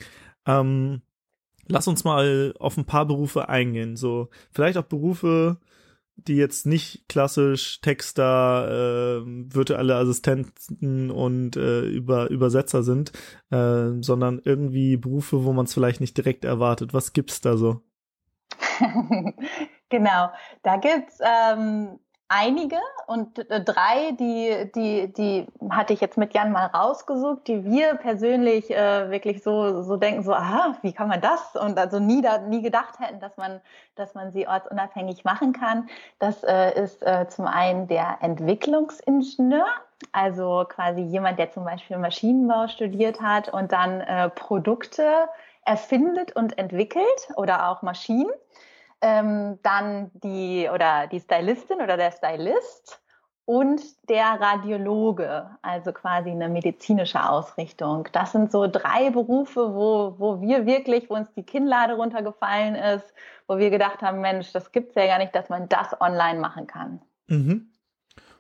[0.46, 1.02] Ähm,
[1.68, 3.96] lass uns mal auf ein paar Berufe eingehen.
[3.96, 5.58] So vielleicht auch Berufe,
[6.16, 13.12] die jetzt nicht klassisch Texter, äh, virtuelle Assistenten und äh, über Übersetzer sind,
[13.50, 16.94] äh, sondern irgendwie Berufe, wo man es vielleicht nicht direkt erwartet.
[16.94, 17.82] Was gibt's da so?
[19.88, 20.30] genau,
[20.62, 26.52] da gibt's ähm, einige und äh, drei, die, die, die hatte ich jetzt mit Jan
[26.52, 31.20] mal rausgesucht, die wir persönlich äh, wirklich so, so denken, so, aha, wie kann man
[31.20, 31.54] das?
[31.54, 33.60] Und also nie, da, nie gedacht hätten, dass man,
[33.94, 35.88] dass man sie ortsunabhängig machen kann.
[36.18, 39.66] Das äh, ist äh, zum einen der Entwicklungsingenieur,
[40.12, 45.28] also quasi jemand, der zum Beispiel Maschinenbau studiert hat und dann äh, Produkte
[45.66, 48.30] erfindet und entwickelt oder auch Maschinen
[49.00, 53.00] ähm, dann die oder die Stylistin oder der Stylist
[53.46, 58.08] und der Radiologe, also quasi eine medizinische Ausrichtung.
[58.12, 63.12] Das sind so drei Berufe, wo, wo wir wirklich, wo uns die Kinnlade runtergefallen ist,
[63.46, 66.66] wo wir gedacht haben, Mensch, das gibt's ja gar nicht, dass man das online machen
[66.66, 67.02] kann.
[67.26, 67.70] Mhm.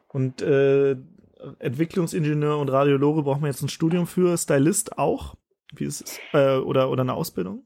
[0.08, 0.96] Und äh,
[1.58, 5.34] Entwicklungsingenieur und Radiologe braucht man jetzt ein Studium für, Stylist auch?
[5.74, 6.18] Wie ist es?
[6.32, 7.64] Äh, oder, oder eine Ausbildung?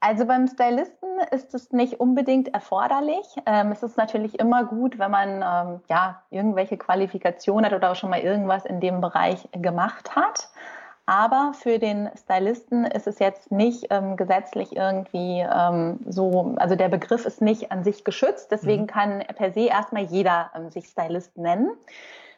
[0.00, 3.26] Also beim Stylisten ist es nicht unbedingt erforderlich.
[3.46, 7.96] Ähm, es ist natürlich immer gut, wenn man ähm, ja irgendwelche Qualifikationen hat oder auch
[7.96, 10.48] schon mal irgendwas in dem Bereich gemacht hat.
[11.06, 16.88] Aber für den Stylisten ist es jetzt nicht ähm, gesetzlich irgendwie ähm, so, also der
[16.88, 18.50] Begriff ist nicht an sich geschützt.
[18.50, 18.88] Deswegen mhm.
[18.88, 21.70] kann per se erstmal jeder ähm, sich Stylist nennen.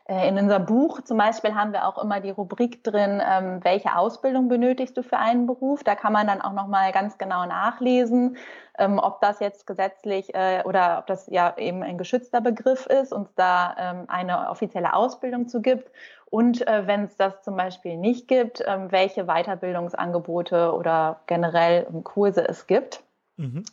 [0.08, 3.94] Äh, in unserem Buch zum Beispiel haben wir auch immer die Rubrik drin, ähm, welche
[3.94, 5.84] Ausbildung benötigst du für einen Beruf.
[5.84, 8.38] Da kann man dann auch nochmal ganz genau nachlesen,
[8.78, 13.12] ähm, ob das jetzt gesetzlich äh, oder ob das ja eben ein geschützter Begriff ist
[13.12, 15.90] und da ähm, eine offizielle Ausbildung zu gibt.
[16.30, 22.48] Und äh, wenn es das zum Beispiel nicht gibt, ähm, welche Weiterbildungsangebote oder generell Kurse
[22.48, 23.02] es gibt.
[23.36, 23.64] Mhm.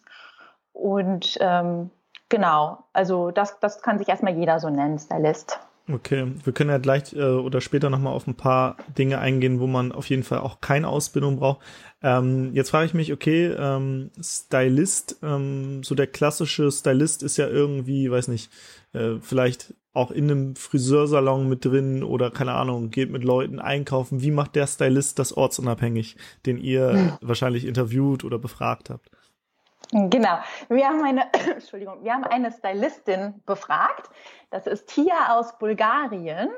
[0.74, 1.91] Und ähm,
[2.28, 5.60] genau, also das, das kann sich erstmal jeder so nennen, Stylist.
[5.88, 9.67] Okay, wir können ja gleich äh, oder später nochmal auf ein paar Dinge eingehen, wo
[9.67, 11.62] man auf jeden Fall auch keine Ausbildung braucht.
[12.02, 17.48] Ähm, jetzt frage ich mich, okay, ähm, Stylist, ähm, so der klassische Stylist ist ja
[17.48, 18.50] irgendwie, weiß nicht,
[18.93, 24.24] äh, vielleicht auch in einem Friseursalon mit drin oder keine Ahnung, geht mit Leuten einkaufen.
[24.24, 26.17] Wie macht der Stylist das ortsunabhängig,
[26.48, 27.12] den ihr hm.
[27.21, 29.12] wahrscheinlich interviewt oder befragt habt?
[29.91, 30.38] Genau.
[30.69, 34.10] Wir haben eine, Entschuldigung, wir haben eine Stylistin befragt.
[34.50, 36.50] Das ist Tia aus Bulgarien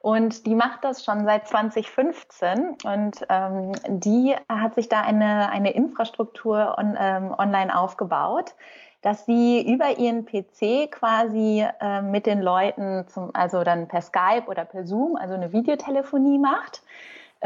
[0.00, 5.72] und die macht das schon seit 2015 und ähm, die hat sich da eine, eine
[5.72, 8.54] Infrastruktur on, ähm, online aufgebaut,
[9.00, 14.44] dass sie über ihren PC quasi äh, mit den Leuten zum, also dann per Skype
[14.48, 16.82] oder per Zoom, also eine Videotelefonie macht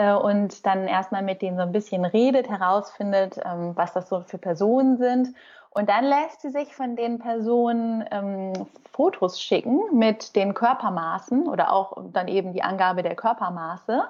[0.01, 4.23] äh, und dann erstmal mit denen so ein bisschen redet, herausfindet, ähm, was das so
[4.23, 5.35] für Personen sind.
[5.71, 8.53] Und dann lässt sie sich von den Personen ähm,
[8.93, 14.05] Fotos schicken mit den Körpermaßen oder auch dann eben die Angabe der Körpermaße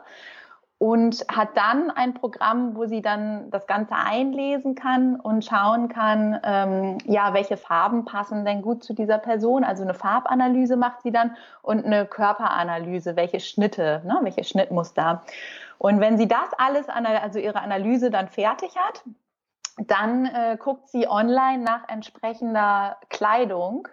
[0.79, 6.41] und hat dann ein Programm, wo sie dann das Ganze einlesen kann und schauen kann,
[6.43, 9.63] ähm, ja, welche Farben passen denn gut zu dieser Person.
[9.63, 15.23] Also eine Farbanalyse macht sie dann und eine Körperanalyse, welche Schnitte, ne, welche Schnittmuster.
[15.81, 19.03] Und wenn sie das alles, also ihre Analyse dann fertig hat,
[19.79, 23.89] dann äh, guckt sie online nach entsprechender Kleidung,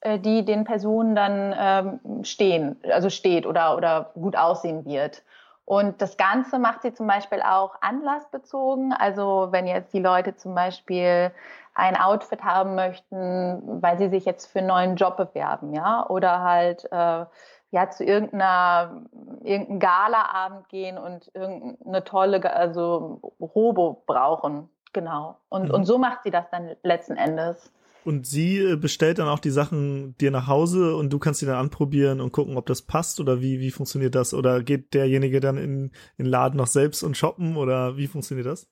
[0.00, 5.22] äh, die den Personen dann ähm, stehen, also steht oder, oder gut aussehen wird.
[5.64, 8.92] Und das Ganze macht sie zum Beispiel auch anlassbezogen.
[8.92, 11.32] Also wenn jetzt die Leute zum Beispiel
[11.74, 16.42] ein Outfit haben möchten, weil sie sich jetzt für einen neuen Job bewerben, ja, oder
[16.42, 17.24] halt äh,
[17.70, 19.06] ja zu irgendeiner
[19.42, 24.68] irgendein Galaabend gehen und irgendeine tolle also Robo brauchen.
[24.92, 25.38] Genau.
[25.48, 25.74] Und mhm.
[25.74, 27.72] und so macht sie das dann letzten Endes.
[28.02, 31.46] Und sie äh, bestellt dann auch die Sachen dir nach Hause und du kannst sie
[31.46, 34.34] dann anprobieren und gucken, ob das passt oder wie wie funktioniert das?
[34.34, 38.46] Oder geht derjenige dann in in den Laden noch selbst und shoppen oder wie funktioniert
[38.46, 38.68] das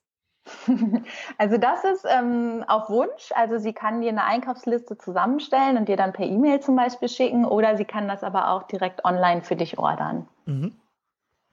[1.37, 3.31] Also das ist ähm, auf Wunsch.
[3.35, 7.45] Also sie kann dir eine Einkaufsliste zusammenstellen und dir dann per E-Mail zum Beispiel schicken
[7.45, 10.27] oder sie kann das aber auch direkt online für dich ordern.
[10.45, 10.78] Mhm.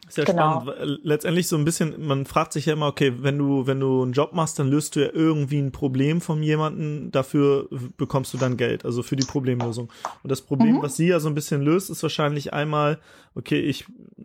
[0.09, 0.63] Sehr genau.
[0.63, 1.01] spannend.
[1.03, 4.13] Letztendlich so ein bisschen, man fragt sich ja immer, okay, wenn du, wenn du einen
[4.13, 8.57] Job machst, dann löst du ja irgendwie ein Problem von jemandem, dafür bekommst du dann
[8.57, 9.91] Geld, also für die Problemlösung.
[10.23, 10.83] Und das Problem, mhm.
[10.83, 12.99] was sie ja so ein bisschen löst, ist wahrscheinlich einmal,
[13.35, 13.85] okay, ich,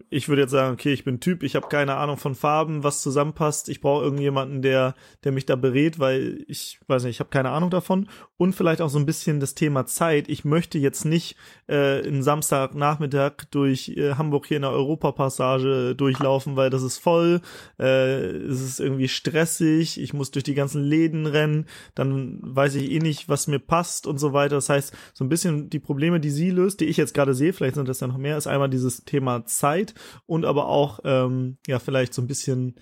[0.10, 3.02] ich würde jetzt sagen, okay, ich bin Typ, ich habe keine Ahnung von Farben, was
[3.02, 7.30] zusammenpasst, ich brauche irgendjemanden, der, der mich da berät, weil ich weiß nicht, ich habe
[7.30, 8.08] keine Ahnung davon.
[8.38, 10.30] Und vielleicht auch so ein bisschen das Thema Zeit.
[10.30, 11.36] Ich möchte jetzt nicht
[11.68, 17.42] äh, einen Samstagnachmittag durch äh, Hamburg hier in der Europapassage durchlaufen, weil das ist voll,
[17.80, 22.92] äh, es ist irgendwie stressig, ich muss durch die ganzen Läden rennen, dann weiß ich
[22.92, 24.56] eh nicht, was mir passt und so weiter.
[24.56, 27.54] Das heißt, so ein bisschen die Probleme, die sie löst, die ich jetzt gerade sehe,
[27.54, 29.94] vielleicht sind das ja noch mehr, ist einmal dieses Thema Zeit
[30.26, 32.76] und aber auch ähm, ja vielleicht so ein bisschen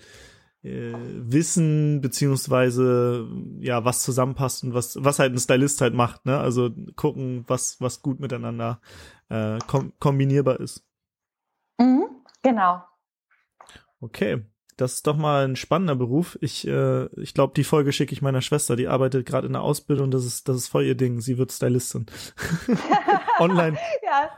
[0.62, 3.26] äh, Wissen beziehungsweise
[3.60, 6.38] ja was zusammenpasst und was was halt ein Stylist halt macht, ne?
[6.38, 8.80] Also gucken, was was gut miteinander
[9.28, 10.84] äh, kom kombinierbar ist.
[11.78, 12.04] Mhm,
[12.42, 12.82] genau.
[14.00, 14.44] Okay,
[14.76, 16.38] das ist doch mal ein spannender Beruf.
[16.40, 18.76] Ich äh, ich glaube, die Folge schicke ich meiner Schwester.
[18.76, 20.10] Die arbeitet gerade in der Ausbildung.
[20.10, 21.20] Das ist das ist voll ihr Ding.
[21.20, 22.06] Sie wird Stylistin.
[23.38, 23.76] Online.
[24.02, 24.30] ja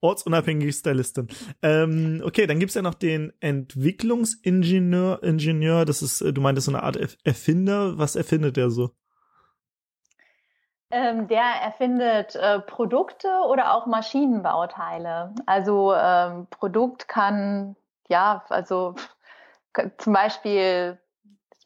[0.00, 1.28] ortsunabhängige Stylistin.
[1.62, 5.22] Ähm, okay, dann gibt's ja noch den Entwicklungsingenieur.
[5.22, 7.98] Ingenieur, das ist, äh, du meintest so eine Art Erfinder.
[7.98, 8.94] Was erfindet der so?
[10.90, 15.34] Ähm, der erfindet äh, Produkte oder auch Maschinenbauteile.
[15.46, 17.76] Also ähm, Produkt kann,
[18.08, 18.94] ja, also
[19.98, 20.98] zum Beispiel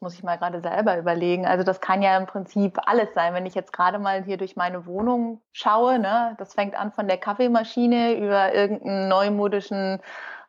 [0.03, 1.47] muss ich mal gerade selber überlegen.
[1.47, 3.33] Also das kann ja im Prinzip alles sein.
[3.33, 7.07] Wenn ich jetzt gerade mal hier durch meine Wohnung schaue, ne, das fängt an von
[7.07, 9.99] der Kaffeemaschine über irgendeinen neumodischen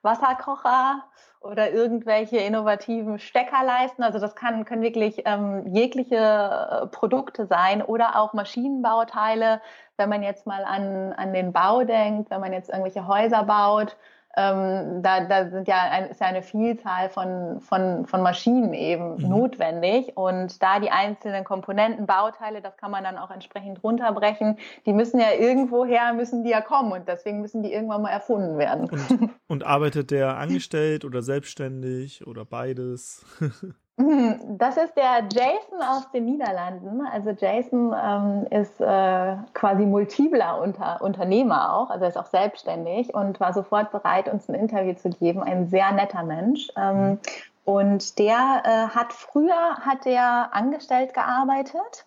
[0.02, 1.04] Wasserkocher
[1.44, 4.02] oder irgendwelche innovativen Steckerleisten.
[4.02, 9.60] Also das kann, können wirklich ähm, jegliche äh, Produkte sein oder auch Maschinenbauteile.
[9.96, 13.96] Wenn man jetzt mal an, an den Bau denkt, wenn man jetzt irgendwelche Häuser baut,
[14.36, 19.16] ähm, da, da sind ja ein, ist ja eine Vielzahl von, von, von Maschinen eben
[19.16, 19.28] mhm.
[19.28, 20.16] notwendig.
[20.16, 25.20] Und da die einzelnen Komponenten, Bauteile, das kann man dann auch entsprechend runterbrechen, die müssen
[25.20, 28.88] ja irgendwoher, müssen die ja kommen und deswegen müssen die irgendwann mal erfunden werden.
[28.90, 33.24] Und, und arbeitet der angestellt oder selbstständig oder beides?
[33.96, 37.06] Mhm, das ist der Jason aus den Niederlanden.
[37.06, 43.14] Also Jason ähm, ist äh, quasi multipler Unter Unternehmer auch, also er ist auch selbstständig
[43.14, 45.44] und war sofort bereit, uns ein Interview zu geben.
[45.44, 46.68] Ein sehr netter Mensch.
[46.76, 47.18] Ähm, mhm.
[47.64, 52.04] und der äh, hat früher hat er angestellt gearbeitet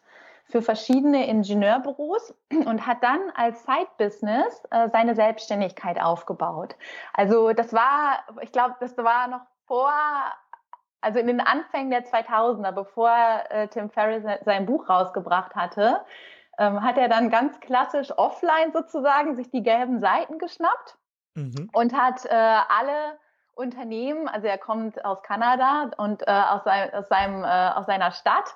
[0.50, 2.34] für verschiedene Ingenieurbüros
[2.65, 6.76] und hat dann als Side-Business äh, seine Selbstständigkeit aufgebaut.
[7.13, 9.91] Also das war, ich glaube, das war noch vor
[11.01, 13.12] also in den Anfängen der 2000er, bevor
[13.49, 16.01] äh, Tim Ferriss sein Buch rausgebracht hatte,
[16.57, 20.97] ähm, hat er dann ganz klassisch offline sozusagen sich die gelben Seiten geschnappt
[21.36, 21.69] mhm.
[21.73, 23.19] und hat äh, alle
[23.53, 28.12] Unternehmen, also er kommt aus Kanada und äh, aus, sein, aus, seinem, äh, aus seiner
[28.12, 28.55] Stadt,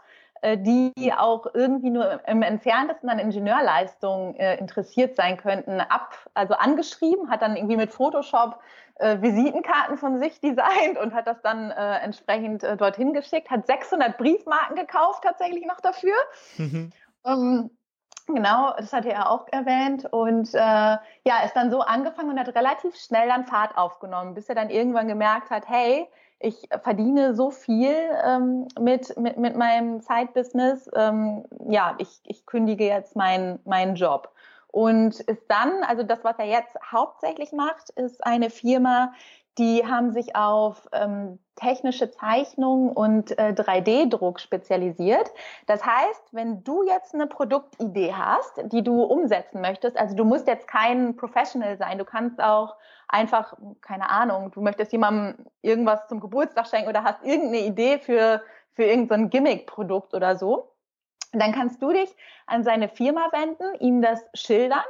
[0.58, 7.30] die auch irgendwie nur im entferntesten an Ingenieurleistungen äh, interessiert sein könnten, ab, also angeschrieben,
[7.30, 8.60] hat dann irgendwie mit Photoshop
[8.96, 13.66] äh, Visitenkarten von sich designt und hat das dann äh, entsprechend äh, dorthin geschickt, hat
[13.68, 16.14] 600 Briefmarken gekauft tatsächlich noch dafür.
[16.58, 16.92] Mhm.
[17.26, 17.70] Ähm,
[18.28, 22.56] genau, das hatte er auch erwähnt und äh, ja, ist dann so angefangen und hat
[22.56, 26.08] relativ schnell dann Fahrt aufgenommen, bis er dann irgendwann gemerkt hat, hey,
[26.42, 32.86] ich verdiene so viel ähm, mit, mit, mit meinem Side-Business, ähm, ja, ich, ich kündige
[32.86, 34.32] jetzt meinen meinen Job.
[34.72, 39.14] Und ist dann, also das, was er jetzt hauptsächlich macht, ist eine Firma,
[39.62, 45.32] die haben sich auf ähm, technische Zeichnung und äh, 3D-Druck spezialisiert.
[45.68, 50.48] Das heißt, wenn du jetzt eine Produktidee hast, die du umsetzen möchtest, also du musst
[50.48, 52.76] jetzt kein Professional sein, du kannst auch
[53.08, 58.42] einfach, keine Ahnung, du möchtest jemandem irgendwas zum Geburtstag schenken oder hast irgendeine Idee für,
[58.74, 60.72] für irgendein Gimmick-Produkt oder so,
[61.34, 62.10] dann kannst du dich
[62.48, 64.82] an seine Firma wenden, ihm das schildern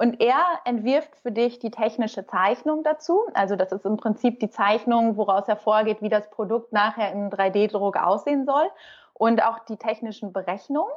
[0.00, 3.20] und er entwirft für dich die technische Zeichnung dazu.
[3.34, 7.98] Also das ist im Prinzip die Zeichnung, woraus hervorgeht, wie das Produkt nachher im 3D-Druck
[7.98, 8.64] aussehen soll
[9.12, 10.90] und auch die technischen Berechnungen.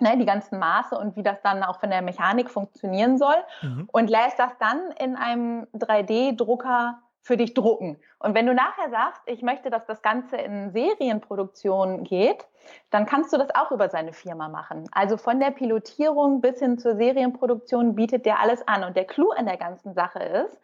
[0.00, 3.88] Ne, die ganzen Maße und wie das dann auch von der Mechanik funktionieren soll mhm.
[3.92, 7.98] und lässt das dann in einem 3D-Drucker für dich drucken.
[8.18, 12.46] Und wenn du nachher sagst, ich möchte, dass das Ganze in Serienproduktion geht,
[12.90, 14.84] dann kannst du das auch über seine Firma machen.
[14.92, 18.84] Also von der Pilotierung bis hin zur Serienproduktion bietet der alles an.
[18.84, 20.60] Und der Clou an der ganzen Sache ist,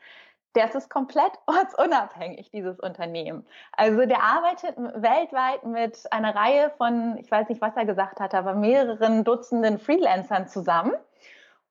[0.52, 3.46] das ist komplett ortsunabhängig, dieses Unternehmen.
[3.72, 8.34] Also der arbeitet weltweit mit einer Reihe von, ich weiß nicht, was er gesagt hat,
[8.34, 10.92] aber mehreren Dutzenden Freelancern zusammen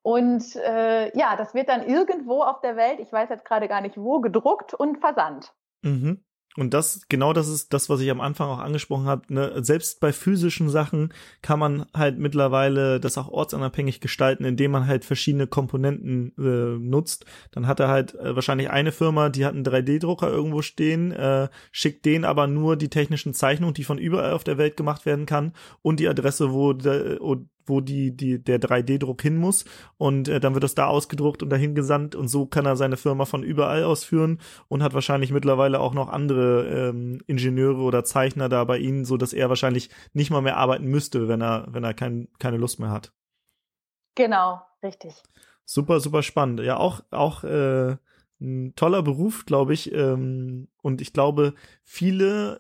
[0.02, 3.82] und äh, ja, das wird dann irgendwo auf der Welt, ich weiß jetzt gerade gar
[3.82, 5.54] nicht wo, gedruckt und versandt.
[5.82, 6.23] Mhm.
[6.58, 9.21] Und das, genau das ist das, was ich am Anfang auch angesprochen habe.
[9.34, 9.63] Ne?
[9.63, 15.06] Selbst bei physischen Sachen kann man halt mittlerweile das auch ortsunabhängig gestalten, indem man halt
[15.06, 17.26] verschiedene Komponenten äh, nutzt.
[17.52, 21.50] Dann hat er halt äh, wahrscheinlich eine Firma, die hat einen 3D-Drucker irgendwo stehen, äh,
[21.71, 25.28] schickt den aber nur die technischen Zeichnungen, die von überall auf der Welt gemacht werden
[25.28, 25.54] kann
[25.84, 27.21] und die Adresse, wo, der,
[27.70, 29.65] wo die, die, der 3D-Druck hin muss.
[29.98, 32.98] Und äh, dann wird das da ausgedruckt und dahin gesandt und so kann er seine
[32.98, 38.50] Firma von überall ausführen und hat wahrscheinlich mittlerweile auch noch andere ähm, Ingenieure oder Zeichner
[38.50, 41.84] da bei ihnen, so dass er wahrscheinlich nicht mal mehr arbeiten müsste, wenn er, wenn
[41.84, 43.13] er kein, keine Lust mehr hat.
[44.15, 45.13] Genau, richtig.
[45.65, 46.62] Super, super spannend.
[46.62, 47.96] Ja, auch, auch äh,
[48.42, 49.92] ein toller Beruf, glaube ich.
[49.94, 51.54] Ähm, und ich glaube,
[51.84, 52.60] viele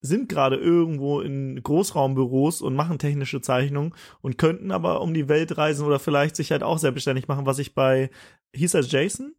[0.00, 5.56] sind gerade irgendwo in Großraumbüros und machen technische Zeichnungen und könnten aber um die Welt
[5.56, 8.10] reisen oder vielleicht sich halt auch selbstständig machen, was ich bei,
[8.54, 9.34] hieß er Jason?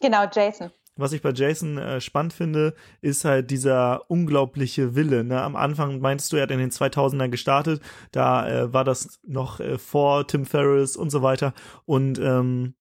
[0.00, 0.70] Genau, Jason.
[0.96, 5.24] Was ich bei Jason äh, spannend finde, ist halt dieser unglaubliche Wille.
[5.24, 5.40] Ne?
[5.40, 7.80] Am Anfang meintest du, er hat in den 2000er gestartet,
[8.12, 11.54] da äh, war das noch äh, vor Tim Ferriss und so weiter
[11.86, 12.74] und ähm,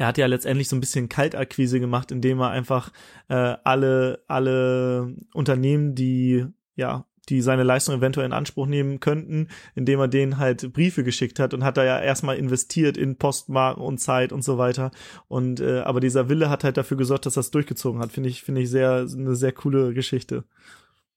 [0.00, 2.90] er hat ja letztendlich so ein bisschen Kaltakquise gemacht, indem er einfach
[3.28, 10.00] äh, alle, alle Unternehmen, die ja die seine Leistung eventuell in Anspruch nehmen könnten, indem
[10.00, 13.98] er denen halt Briefe geschickt hat und hat da ja erstmal investiert in Postmarken und
[13.98, 14.90] Zeit und so weiter.
[15.28, 18.10] Und äh, aber dieser Wille hat halt dafür gesorgt, dass das durchgezogen hat.
[18.10, 20.44] Finde ich, finde ich sehr eine sehr coole Geschichte.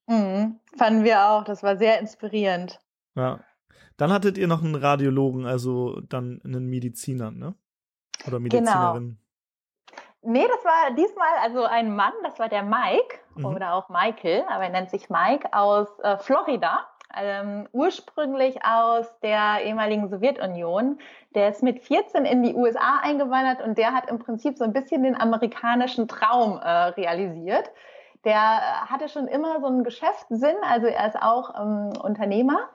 [0.08, 1.46] Mhm, fanden wir auch.
[1.46, 2.82] Das war sehr inspirierend.
[3.16, 3.40] Ja.
[3.96, 7.56] Dann hattet ihr noch einen Radiologen, also dann einen Mediziner, ne?
[8.28, 8.40] Oder genau.
[8.40, 8.94] Medizinerin?
[8.94, 9.24] Genau.
[10.26, 13.46] Nee, das war diesmal also ein Mann, das war der Mike mhm.
[13.46, 16.88] oder auch Michael, aber er nennt sich Mike aus äh, Florida.
[17.16, 20.98] Ähm, ursprünglich aus der ehemaligen Sowjetunion.
[21.36, 24.74] Der ist mit 14 in die USA eingewandert und der hat im Prinzip so ein
[24.74, 27.70] bisschen den amerikanischen Traum äh, realisiert.
[28.24, 32.70] Der äh, hatte schon immer so einen Geschäftssinn, also er ist auch ähm, Unternehmer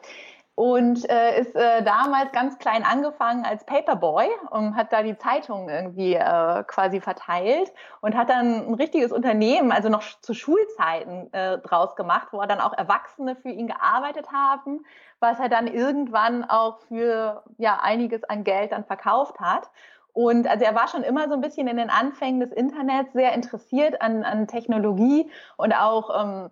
[0.58, 5.68] und äh, ist äh, damals ganz klein angefangen als Paperboy und hat da die Zeitungen
[5.68, 11.58] irgendwie äh, quasi verteilt und hat dann ein richtiges Unternehmen, also noch zu Schulzeiten äh,
[11.58, 14.84] draus gemacht, wo er dann auch Erwachsene für ihn gearbeitet haben,
[15.20, 19.70] was er dann irgendwann auch für ja einiges an Geld dann verkauft hat.
[20.12, 23.32] Und also er war schon immer so ein bisschen in den Anfängen des Internets sehr
[23.32, 26.50] interessiert an, an Technologie und auch ähm,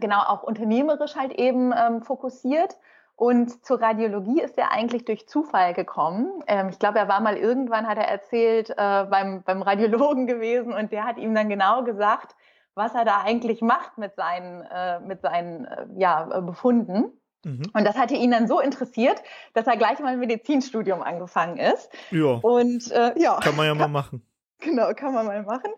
[0.00, 2.76] genau auch unternehmerisch halt eben ähm, fokussiert
[3.18, 6.44] und zur Radiologie ist er eigentlich durch Zufall gekommen.
[6.46, 10.72] Ähm, ich glaube, er war mal irgendwann, hat er erzählt, äh, beim, beim Radiologen gewesen
[10.72, 12.36] und der hat ihm dann genau gesagt,
[12.76, 17.12] was er da eigentlich macht mit seinen, äh, mit seinen äh, ja, äh, Befunden.
[17.44, 17.64] Mhm.
[17.72, 19.20] Und das hatte ihn dann so interessiert,
[19.52, 21.90] dass er gleich mal ein Medizinstudium angefangen ist.
[22.12, 22.34] Ja.
[22.34, 23.40] Und äh, ja.
[23.40, 24.24] Kann man ja mal machen.
[24.60, 25.72] Genau, kann man mal machen.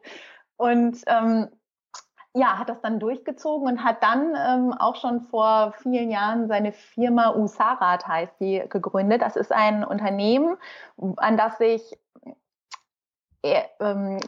[0.58, 1.48] Und ähm,
[2.34, 6.72] ja, hat das dann durchgezogen und hat dann ähm, auch schon vor vielen Jahren seine
[6.72, 9.22] Firma Usarat heißt die gegründet.
[9.22, 10.56] Das ist ein Unternehmen,
[11.16, 11.98] an das sich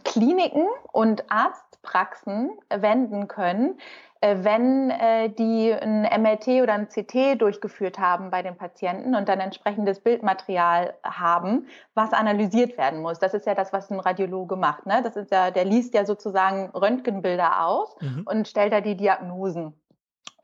[0.05, 3.79] Kliniken und Arztpraxen wenden können,
[4.23, 9.29] äh, wenn äh, die ein MRT oder ein CT durchgeführt haben bei den Patienten und
[9.29, 13.19] dann entsprechendes Bildmaterial haben, was analysiert werden muss.
[13.19, 14.87] Das ist ja das, was ein Radiologe macht.
[14.87, 15.01] Ne?
[15.03, 18.23] Das ist ja, der liest ja sozusagen Röntgenbilder aus mhm.
[18.25, 19.75] und stellt da die Diagnosen.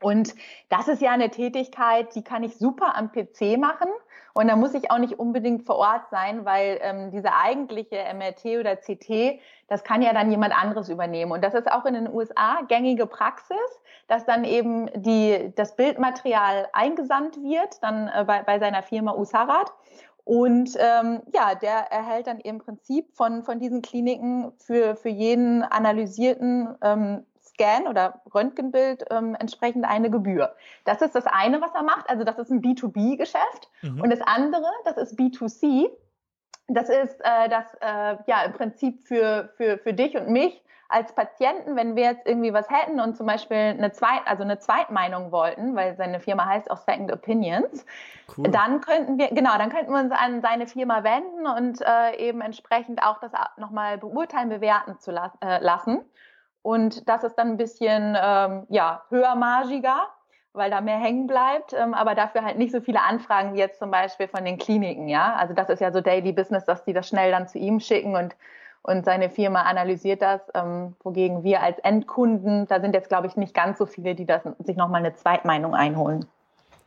[0.01, 0.35] Und
[0.67, 3.89] das ist ja eine Tätigkeit, die kann ich super am PC machen.
[4.33, 8.59] Und da muss ich auch nicht unbedingt vor Ort sein, weil ähm, diese eigentliche MRT
[8.59, 11.31] oder CT, das kann ja dann jemand anderes übernehmen.
[11.31, 13.57] Und das ist auch in den USA gängige Praxis,
[14.07, 19.71] dass dann eben die, das Bildmaterial eingesandt wird, dann äh, bei, bei seiner Firma Usarat.
[20.25, 25.63] Und ähm, ja, der erhält dann im Prinzip von, von diesen Kliniken für, für jeden
[25.63, 27.25] analysierten ähm,
[27.59, 30.55] Scan oder Röntgenbild ähm, entsprechend eine Gebühr.
[30.85, 32.09] Das ist das eine, was er macht.
[32.09, 33.69] Also das ist ein B2B-Geschäft.
[33.81, 34.01] Mhm.
[34.01, 35.89] Und das andere, das ist B2C.
[36.67, 41.13] Das ist äh, das äh, ja im Prinzip für, für, für dich und mich als
[41.13, 45.31] Patienten, wenn wir jetzt irgendwie was hätten und zum Beispiel eine Zweit, also eine Zweitmeinung
[45.31, 47.85] wollten, weil seine Firma heißt auch Second Opinions,
[48.35, 48.49] cool.
[48.49, 52.41] dann könnten wir, genau, dann könnten wir uns an seine Firma wenden und äh, eben
[52.41, 55.99] entsprechend auch das nochmal beurteilen, bewerten zu la äh, lassen.
[56.61, 60.07] Und das ist dann ein bisschen ähm, ja, höhermargiger,
[60.53, 63.79] weil da mehr hängen bleibt, ähm, aber dafür halt nicht so viele Anfragen wie jetzt
[63.79, 65.35] zum Beispiel von den Kliniken, ja.
[65.35, 68.15] Also das ist ja so Daily Business, dass die das schnell dann zu ihm schicken
[68.15, 68.35] und,
[68.81, 73.37] und seine Firma analysiert das, ähm, wogegen wir als Endkunden, da sind jetzt glaube ich
[73.37, 76.25] nicht ganz so viele, die das, sich nochmal eine Zweitmeinung einholen.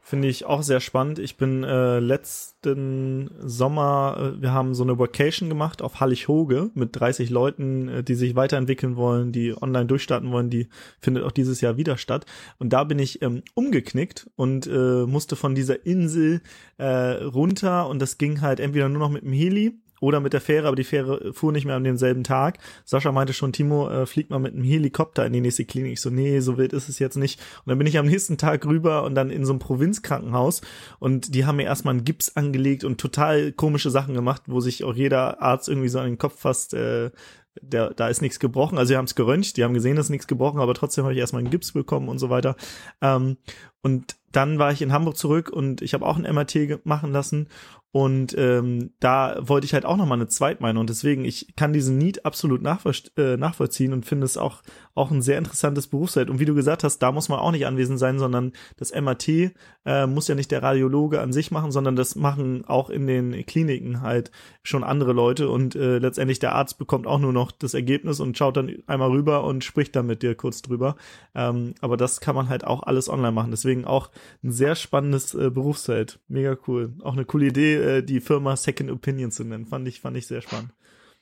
[0.05, 1.21] Finde ich auch sehr spannend.
[1.21, 6.99] Ich bin äh, letzten Sommer, äh, wir haben so eine Vacation gemacht auf Hallig-Hoge mit
[6.99, 10.51] 30 Leuten, äh, die sich weiterentwickeln wollen, die online durchstarten wollen.
[10.51, 12.27] Die findet auch dieses Jahr wieder statt.
[12.59, 16.43] Und da bin ich ähm, umgeknickt und äh, musste von dieser Insel
[16.79, 20.41] äh, runter und das ging halt entweder nur noch mit dem Heli oder mit der
[20.41, 22.59] Fähre, aber die Fähre fuhr nicht mehr an demselben Tag.
[22.85, 25.93] Sascha meinte schon, Timo, äh, fliegt mal mit einem Helikopter in die nächste Klinik.
[25.93, 27.39] Ich so, nee, so wild ist es jetzt nicht.
[27.65, 30.61] Und dann bin ich am nächsten Tag rüber und dann in so einem Provinzkrankenhaus
[30.99, 34.83] und die haben mir erstmal einen Gips angelegt und total komische Sachen gemacht, wo sich
[34.83, 37.11] auch jeder Arzt irgendwie so an den Kopf fasst, äh,
[37.61, 38.79] der, da ist nichts gebrochen.
[38.79, 41.21] Also sie haben es geröntgt, die haben gesehen, dass nichts gebrochen, aber trotzdem habe ich
[41.21, 42.57] erstmal einen Gips bekommen und so weiter.
[43.01, 43.37] Ähm,
[43.83, 47.49] und dann war ich in Hamburg zurück und ich habe auch ein MRT machen lassen
[47.93, 50.81] und ähm, da wollte ich halt auch nochmal eine Zweitmeinung.
[50.81, 54.63] Und deswegen, ich kann diesen Need absolut nachvoll äh, nachvollziehen und finde es auch,
[54.95, 56.31] auch ein sehr interessantes Berufsfeld.
[56.31, 59.29] Und wie du gesagt hast, da muss man auch nicht anwesend sein, sondern das MAT
[59.29, 63.45] äh, muss ja nicht der Radiologe an sich machen, sondern das machen auch in den
[63.45, 64.31] Kliniken halt
[64.63, 65.51] schon andere Leute.
[65.51, 69.11] Und äh, letztendlich der Arzt bekommt auch nur noch das Ergebnis und schaut dann einmal
[69.11, 70.97] rüber und spricht dann mit dir kurz drüber.
[71.35, 73.51] Ähm, aber das kann man halt auch alles online machen.
[73.51, 74.11] Deswegen auch
[74.43, 76.21] ein sehr spannendes äh, Berufsfeld.
[76.29, 76.95] Mega cool.
[77.03, 79.67] Auch eine coole Idee äh, die Firma Second Opinion zu nennen.
[79.67, 80.71] Fand ich, fand ich sehr spannend.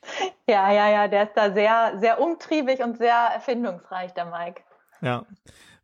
[0.49, 4.63] Ja, ja, ja, der ist da sehr, sehr umtriebig und sehr erfindungsreich, der Mike.
[5.01, 5.25] Ja.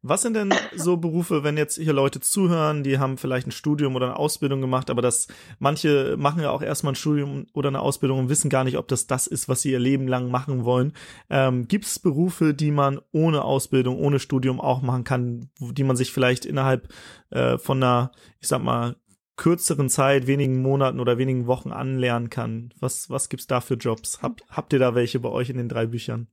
[0.09, 3.97] Was sind denn so Berufe, wenn jetzt hier Leute zuhören, die haben vielleicht ein Studium
[3.97, 5.27] oder eine Ausbildung gemacht, aber das
[5.59, 8.87] manche machen ja auch erstmal ein Studium oder eine Ausbildung und wissen gar nicht, ob
[8.87, 10.93] das das ist, was sie ihr Leben lang machen wollen.
[11.29, 15.97] Ähm, Gibt es Berufe, die man ohne Ausbildung, ohne Studium auch machen kann, die man
[15.97, 16.89] sich vielleicht innerhalb
[17.31, 18.95] äh, von einer, ich sag mal,
[19.37, 22.73] kürzeren Zeit, wenigen Monaten oder wenigen Wochen anlernen kann.
[22.81, 24.23] Was, was gibt's da für Jobs?
[24.23, 26.29] Hab, habt ihr da welche bei euch in den drei Büchern?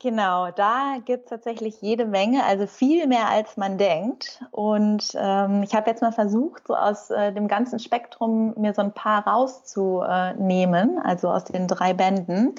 [0.00, 4.44] Genau, da gibt's tatsächlich jede Menge, also viel mehr als man denkt.
[4.50, 8.82] Und ähm, ich habe jetzt mal versucht, so aus äh, dem ganzen Spektrum mir so
[8.82, 12.54] ein paar rauszunehmen, also aus den drei Bänden.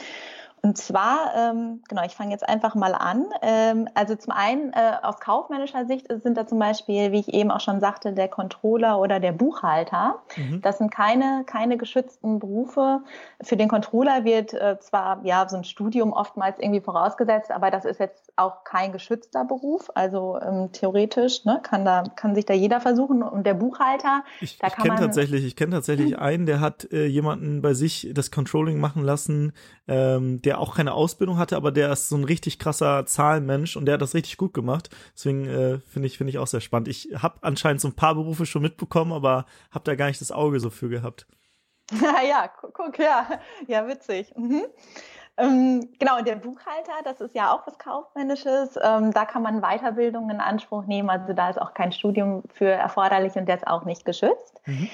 [0.65, 3.27] Und zwar, ähm, genau, ich fange jetzt einfach mal an.
[3.43, 7.51] Ähm, also zum einen äh, aus kaufmännischer Sicht sind da zum Beispiel, wie ich eben
[7.51, 10.23] auch schon sagte, der Controller oder der Buchhalter.
[10.35, 10.61] Mhm.
[10.63, 13.01] Das sind keine, keine geschützten Berufe.
[13.43, 17.85] Für den Controller wird äh, zwar ja so ein Studium oftmals irgendwie vorausgesetzt, aber das
[17.85, 19.89] ist jetzt auch kein geschützter Beruf.
[19.95, 23.23] Also ähm, theoretisch ne, kann da kann sich da jeder versuchen.
[23.23, 26.19] Und der Buchhalter, ich, ich kenne tatsächlich, ich kenne tatsächlich mhm.
[26.19, 29.53] einen, der hat äh, jemanden bei sich das Controlling machen lassen,
[29.87, 33.85] ähm, der auch keine Ausbildung hatte, aber der ist so ein richtig krasser Zahlenmensch und
[33.85, 34.89] der hat das richtig gut gemacht.
[35.15, 36.87] Deswegen äh, finde ich finde ich auch sehr spannend.
[36.87, 40.31] Ich habe anscheinend so ein paar Berufe schon mitbekommen, aber habe da gar nicht das
[40.31, 41.27] Auge so für gehabt.
[42.27, 44.33] ja, guck, ja, ja, witzig.
[44.35, 44.63] Mhm.
[45.37, 48.79] Ähm, genau, der Buchhalter, das ist ja auch was Kaufmännisches.
[48.81, 51.09] Ähm, da kann man Weiterbildung in Anspruch nehmen.
[51.09, 54.61] Also da ist auch kein Studium für erforderlich und der ist auch nicht geschützt.
[54.65, 54.89] Mhm.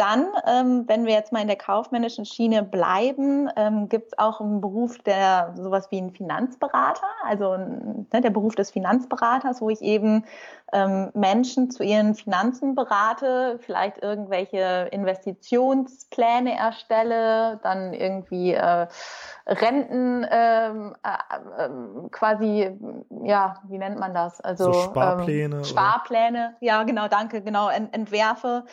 [0.00, 4.40] Dann, ähm, wenn wir jetzt mal in der kaufmännischen Schiene bleiben, ähm, gibt es auch
[4.40, 9.82] einen Beruf, der sowas wie ein Finanzberater, also ne, der Beruf des Finanzberaters, wo ich
[9.82, 10.24] eben
[10.72, 18.86] ähm, Menschen zu ihren Finanzen berate, vielleicht irgendwelche Investitionspläne erstelle, dann irgendwie äh,
[19.46, 21.68] Renten ähm, äh, äh,
[22.10, 22.70] quasi,
[23.22, 24.40] ja, wie nennt man das?
[24.40, 25.56] Also so Sparpläne.
[25.56, 26.66] Ähm, Sparpläne, oder?
[26.66, 28.64] ja, genau, danke, genau, ent entwerfe.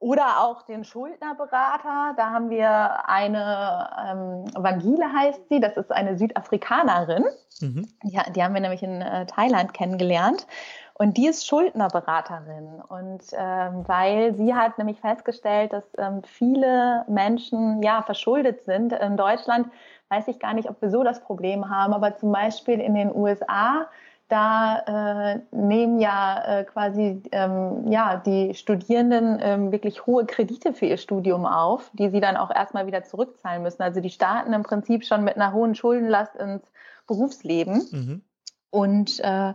[0.00, 2.14] Oder auch den Schuldnerberater.
[2.16, 7.24] Da haben wir eine, ähm, Vangile heißt sie, das ist eine Südafrikanerin.
[7.60, 7.88] Mhm.
[8.04, 10.46] Die, die, haben wir nämlich in äh, Thailand kennengelernt.
[10.94, 12.82] Und die ist Schuldnerberaterin.
[12.88, 18.92] Und ähm, weil sie hat nämlich festgestellt, dass ähm, viele Menschen ja verschuldet sind.
[18.92, 19.68] In Deutschland
[20.10, 23.14] weiß ich gar nicht, ob wir so das Problem haben, aber zum Beispiel in den
[23.14, 23.86] USA
[24.28, 30.86] da äh, nehmen ja äh, quasi ähm, ja die Studierenden ähm, wirklich hohe Kredite für
[30.86, 33.82] ihr Studium auf, die sie dann auch erstmal wieder zurückzahlen müssen.
[33.82, 36.62] Also die starten im Prinzip schon mit einer hohen Schuldenlast ins
[37.06, 37.88] Berufsleben.
[37.90, 38.22] Mhm.
[38.70, 39.54] Und äh,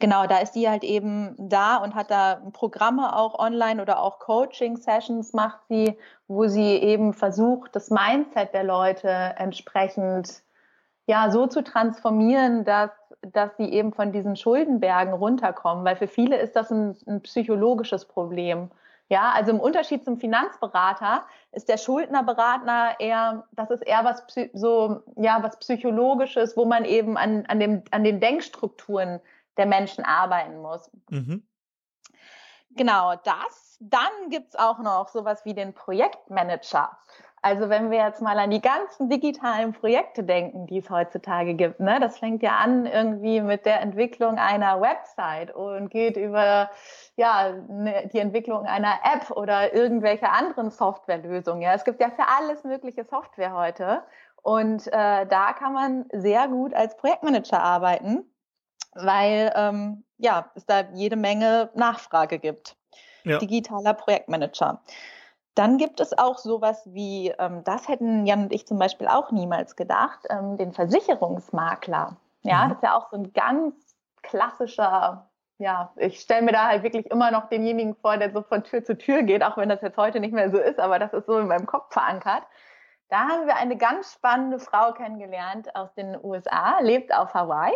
[0.00, 4.18] genau, da ist die halt eben da und hat da Programme auch online oder auch
[4.18, 5.96] Coaching-Sessions macht sie,
[6.28, 10.42] wo sie eben versucht, das Mindset der Leute entsprechend
[11.06, 12.90] ja so zu transformieren, dass
[13.22, 18.06] dass sie eben von diesen Schuldenbergen runterkommen, weil für viele ist das ein, ein psychologisches
[18.06, 18.70] Problem.
[19.08, 25.02] Ja, also im Unterschied zum Finanzberater ist der Schuldnerberater eher, das ist eher was so,
[25.16, 29.20] ja, was psychologisches, wo man eben an, an dem, an den Denkstrukturen
[29.56, 30.90] der Menschen arbeiten muss.
[31.10, 31.42] Mhm.
[32.70, 33.78] Genau, das.
[33.80, 36.96] Dann gibt's auch noch sowas wie den Projektmanager.
[37.42, 41.80] Also wenn wir jetzt mal an die ganzen digitalen Projekte denken, die es heutzutage gibt,
[41.80, 46.70] ne, das fängt ja an irgendwie mit der Entwicklung einer Website und geht über
[47.16, 51.62] ja ne, die Entwicklung einer App oder irgendwelche anderen Softwarelösungen.
[51.62, 54.02] Ja, es gibt ja für alles mögliche Software heute
[54.42, 58.30] und äh, da kann man sehr gut als Projektmanager arbeiten,
[58.94, 62.76] weil ähm, ja es da jede Menge Nachfrage gibt.
[63.24, 63.38] Ja.
[63.38, 64.82] Digitaler Projektmanager.
[65.54, 69.30] Dann gibt es auch sowas wie, ähm, das hätten Jan und ich zum Beispiel auch
[69.32, 72.16] niemals gedacht, ähm, den Versicherungsmakler.
[72.42, 72.68] Ja, mhm.
[72.68, 73.74] das ist ja auch so ein ganz
[74.22, 75.28] klassischer,
[75.58, 78.84] ja, ich stelle mir da halt wirklich immer noch denjenigen vor, der so von Tür
[78.84, 81.26] zu Tür geht, auch wenn das jetzt heute nicht mehr so ist, aber das ist
[81.26, 82.44] so in meinem Kopf verankert.
[83.08, 87.74] Da haben wir eine ganz spannende Frau kennengelernt aus den USA, lebt auf Hawaii.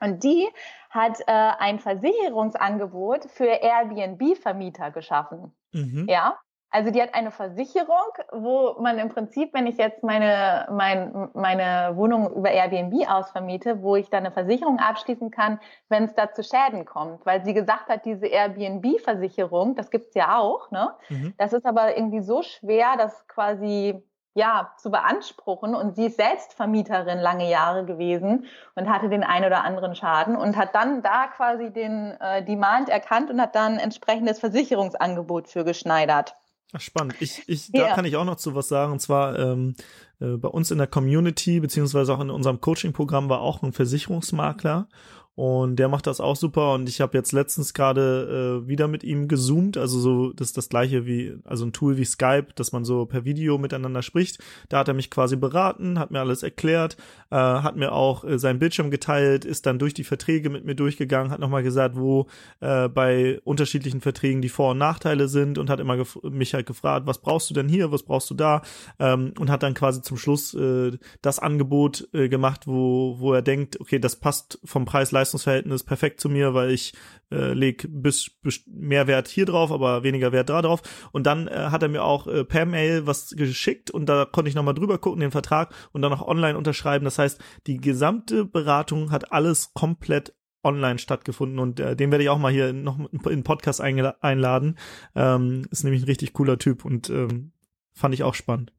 [0.00, 0.48] Und die
[0.90, 5.54] hat äh, ein Versicherungsangebot für Airbnb-Vermieter geschaffen.
[5.72, 6.06] Mhm.
[6.08, 6.38] Ja,
[6.72, 11.92] also die hat eine Versicherung, wo man im Prinzip, wenn ich jetzt meine, mein, meine
[11.96, 15.60] Wohnung über Airbnb ausvermiete, wo ich dann eine Versicherung abschließen kann,
[15.90, 17.26] wenn es da zu Schäden kommt.
[17.26, 20.94] Weil sie gesagt hat, diese Airbnb-Versicherung, das gibt's ja auch, ne?
[21.10, 21.34] Mhm.
[21.36, 24.02] Das ist aber irgendwie so schwer, das quasi
[24.34, 25.74] ja, zu beanspruchen.
[25.74, 28.46] Und sie ist selbst Vermieterin lange Jahre gewesen
[28.76, 32.88] und hatte den ein oder anderen Schaden und hat dann da quasi den äh, Demand
[32.88, 36.34] erkannt und hat dann entsprechendes Versicherungsangebot für geschneidert.
[36.72, 37.14] Ach, spannend.
[37.20, 37.88] Ich, ich, ja.
[37.88, 38.92] da kann ich auch noch zu was sagen.
[38.92, 39.74] Und zwar ähm,
[40.20, 44.88] äh, bei uns in der Community, beziehungsweise auch in unserem Coaching-Programm war auch ein Versicherungsmakler.
[45.34, 46.74] Und der macht das auch super.
[46.74, 49.78] Und ich habe jetzt letztens gerade äh, wieder mit ihm gezoomt.
[49.78, 53.06] Also so, das ist das gleiche wie, also ein Tool wie Skype, dass man so
[53.06, 54.38] per Video miteinander spricht.
[54.68, 56.98] Da hat er mich quasi beraten, hat mir alles erklärt,
[57.30, 60.74] äh, hat mir auch äh, seinen Bildschirm geteilt, ist dann durch die Verträge mit mir
[60.74, 62.26] durchgegangen, hat nochmal gesagt, wo
[62.60, 67.06] äh, bei unterschiedlichen Verträgen die Vor- und Nachteile sind und hat immer mich halt gefragt,
[67.06, 68.60] was brauchst du denn hier, was brauchst du da?
[68.98, 70.90] Ähm, und hat dann quasi zum Schluss äh,
[71.22, 76.20] das Angebot äh, gemacht, wo, wo er denkt, okay, das passt vom Preis Preis-Leistungs-Verhältnis perfekt
[76.20, 76.92] zu mir, weil ich
[77.30, 80.82] äh, leg bis, bis mehr Wert hier drauf, aber weniger Wert da drauf.
[81.12, 84.48] Und dann äh, hat er mir auch äh, per Mail was geschickt und da konnte
[84.48, 87.04] ich nochmal drüber gucken, den Vertrag und dann auch online unterschreiben.
[87.04, 92.30] Das heißt, die gesamte Beratung hat alles komplett online stattgefunden und äh, den werde ich
[92.30, 94.78] auch mal hier noch in den Podcast einladen.
[95.14, 97.52] Ähm, ist nämlich ein richtig cooler Typ und ähm,
[97.92, 98.72] fand ich auch spannend.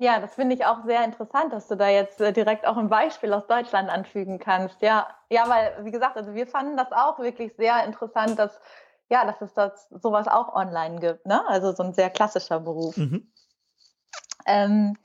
[0.00, 2.88] Ja, das finde ich auch sehr interessant, dass du da jetzt äh, direkt auch ein
[2.88, 4.80] Beispiel aus Deutschland anfügen kannst.
[4.80, 8.58] Ja, ja, weil wie gesagt, also wir fanden das auch wirklich sehr interessant, dass
[9.10, 11.46] ja, dass es das sowas auch online gibt, ne?
[11.48, 12.96] Also so ein sehr klassischer Beruf.
[12.96, 13.30] Mhm.
[14.46, 14.96] Ähm,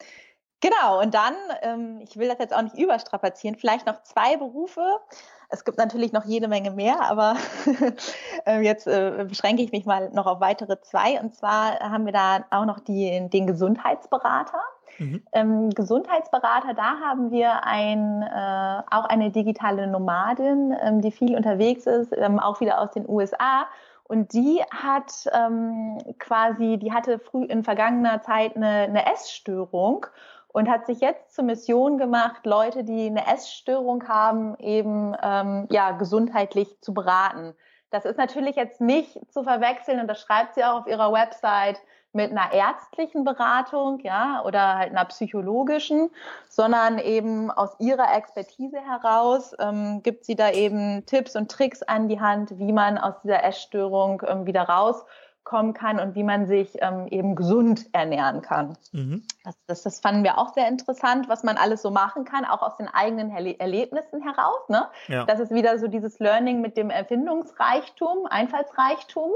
[0.62, 1.02] genau.
[1.02, 5.02] Und dann, ähm, ich will das jetzt auch nicht überstrapazieren, vielleicht noch zwei Berufe.
[5.50, 7.36] Es gibt natürlich noch jede Menge mehr, aber
[8.46, 11.20] äh, jetzt äh, beschränke ich mich mal noch auf weitere zwei.
[11.20, 14.62] Und zwar haben wir da auch noch die, den Gesundheitsberater.
[14.98, 15.24] Mhm.
[15.32, 21.86] Ähm, Gesundheitsberater, da haben wir ein, äh, auch eine digitale Nomadin, ähm, die viel unterwegs
[21.86, 23.68] ist, ähm, auch wieder aus den USA.
[24.04, 30.06] Und die hat ähm, quasi, die hatte früh in vergangener Zeit eine, eine Essstörung
[30.50, 35.92] und hat sich jetzt zur Mission gemacht, Leute, die eine Essstörung haben, eben ähm, ja
[35.92, 37.56] gesundheitlich zu beraten.
[37.90, 41.80] Das ist natürlich jetzt nicht zu verwechseln und das schreibt sie auch auf ihrer Website
[42.16, 46.10] mit einer ärztlichen Beratung, ja, oder halt einer psychologischen,
[46.50, 52.08] sondern eben aus ihrer Expertise heraus ähm, gibt sie da eben Tipps und Tricks an
[52.08, 56.78] die Hand, wie man aus dieser Essstörung ähm, wieder rauskommen kann und wie man sich
[56.82, 58.78] ähm, eben gesund ernähren kann.
[58.94, 59.24] Mhm.
[59.44, 62.62] Das, das, das fanden wir auch sehr interessant, was man alles so machen kann, auch
[62.62, 64.70] aus den eigenen Erle Erlebnissen heraus.
[64.70, 64.88] Ne?
[65.08, 65.26] Ja.
[65.26, 69.34] Das ist wieder so dieses Learning mit dem Erfindungsreichtum, Einfallsreichtum.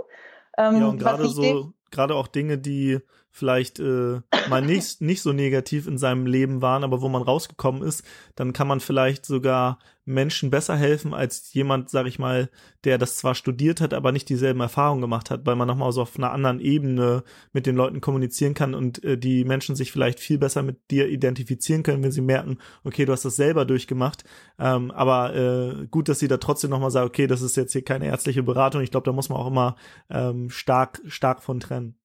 [0.60, 3.00] Ähm, ja, und gerade so gerade auch Dinge, die
[3.32, 7.84] vielleicht äh, mal nicht, nicht so negativ in seinem Leben waren, aber wo man rausgekommen
[7.84, 8.04] ist,
[8.36, 12.50] dann kann man vielleicht sogar Menschen besser helfen als jemand, sag ich mal,
[12.84, 16.02] der das zwar studiert hat, aber nicht dieselben Erfahrungen gemacht hat, weil man nochmal so
[16.02, 17.24] auf einer anderen Ebene
[17.54, 21.08] mit den Leuten kommunizieren kann und äh, die Menschen sich vielleicht viel besser mit dir
[21.10, 24.24] identifizieren können, wenn sie merken, okay, du hast das selber durchgemacht.
[24.58, 27.84] Ähm, aber äh, gut, dass sie da trotzdem nochmal sagen, okay, das ist jetzt hier
[27.84, 28.82] keine ärztliche Beratung.
[28.82, 29.76] Ich glaube, da muss man auch immer
[30.10, 31.99] ähm, stark, stark von trennen.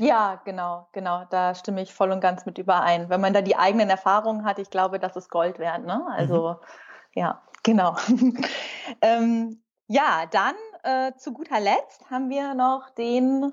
[0.00, 1.24] Ja, genau, genau.
[1.30, 3.08] Da stimme ich voll und ganz mit überein.
[3.08, 5.84] Wenn man da die eigenen Erfahrungen hat, ich glaube, das ist Gold wert.
[5.84, 6.06] Ne?
[6.10, 6.56] Also mhm.
[7.14, 7.96] ja, genau.
[9.02, 13.52] ähm, ja, dann äh, zu guter Letzt haben wir noch den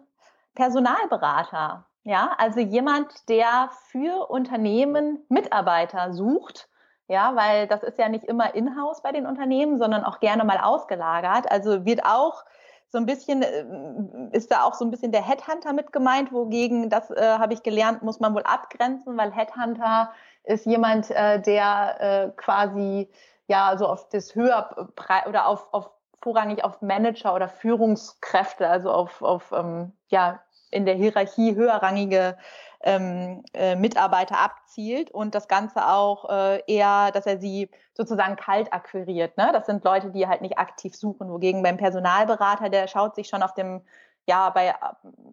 [0.53, 1.85] Personalberater.
[2.03, 6.69] Ja, also jemand, der für Unternehmen Mitarbeiter sucht.
[7.07, 10.59] Ja, weil das ist ja nicht immer in-house bei den Unternehmen, sondern auch gerne mal
[10.59, 11.51] ausgelagert.
[11.51, 12.43] Also wird auch
[12.89, 13.65] so ein bisschen äh,
[14.31, 17.63] ist da auch so ein bisschen der Headhunter mit gemeint, wogegen, das äh, habe ich
[17.63, 20.11] gelernt, muss man wohl abgrenzen, weil Headhunter
[20.43, 23.09] ist jemand, äh, der äh, quasi
[23.47, 24.89] ja so auf das höher
[25.27, 30.41] oder auf, auf vorrangig auf Manager oder Führungskräfte, also auf, auf ähm, ja
[30.75, 32.37] in der Hierarchie höherrangige
[32.83, 38.71] ähm, äh, Mitarbeiter abzielt und das Ganze auch äh, eher, dass er sie sozusagen kalt
[38.73, 39.37] akquiriert.
[39.37, 39.49] Ne?
[39.53, 41.31] Das sind Leute, die halt nicht aktiv suchen.
[41.31, 43.81] Wogegen beim Personalberater, der schaut sich schon auf dem
[44.27, 44.73] ja, bei,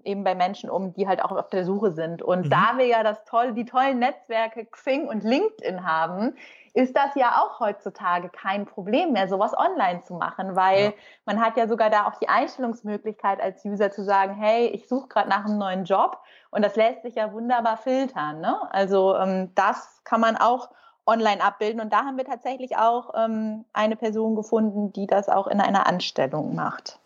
[0.05, 2.23] eben bei Menschen um, die halt auch auf der Suche sind.
[2.23, 2.51] Und mhm.
[2.51, 6.35] da wir ja das tolle, die tollen Netzwerke Xing und LinkedIn haben,
[6.75, 10.93] ist das ja auch heutzutage kein Problem mehr, sowas online zu machen, weil ja.
[11.27, 15.09] man hat ja sogar da auch die Einstellungsmöglichkeit als User zu sagen, hey, ich suche
[15.09, 16.19] gerade nach einem neuen Job
[16.51, 18.41] und das lässt sich ja wunderbar filtern.
[18.41, 18.57] Ne?
[18.73, 20.71] Also ähm, das kann man auch
[21.05, 25.49] online abbilden und da haben wir tatsächlich auch ähm, eine Person gefunden, die das auch
[25.49, 26.99] in einer Anstellung macht.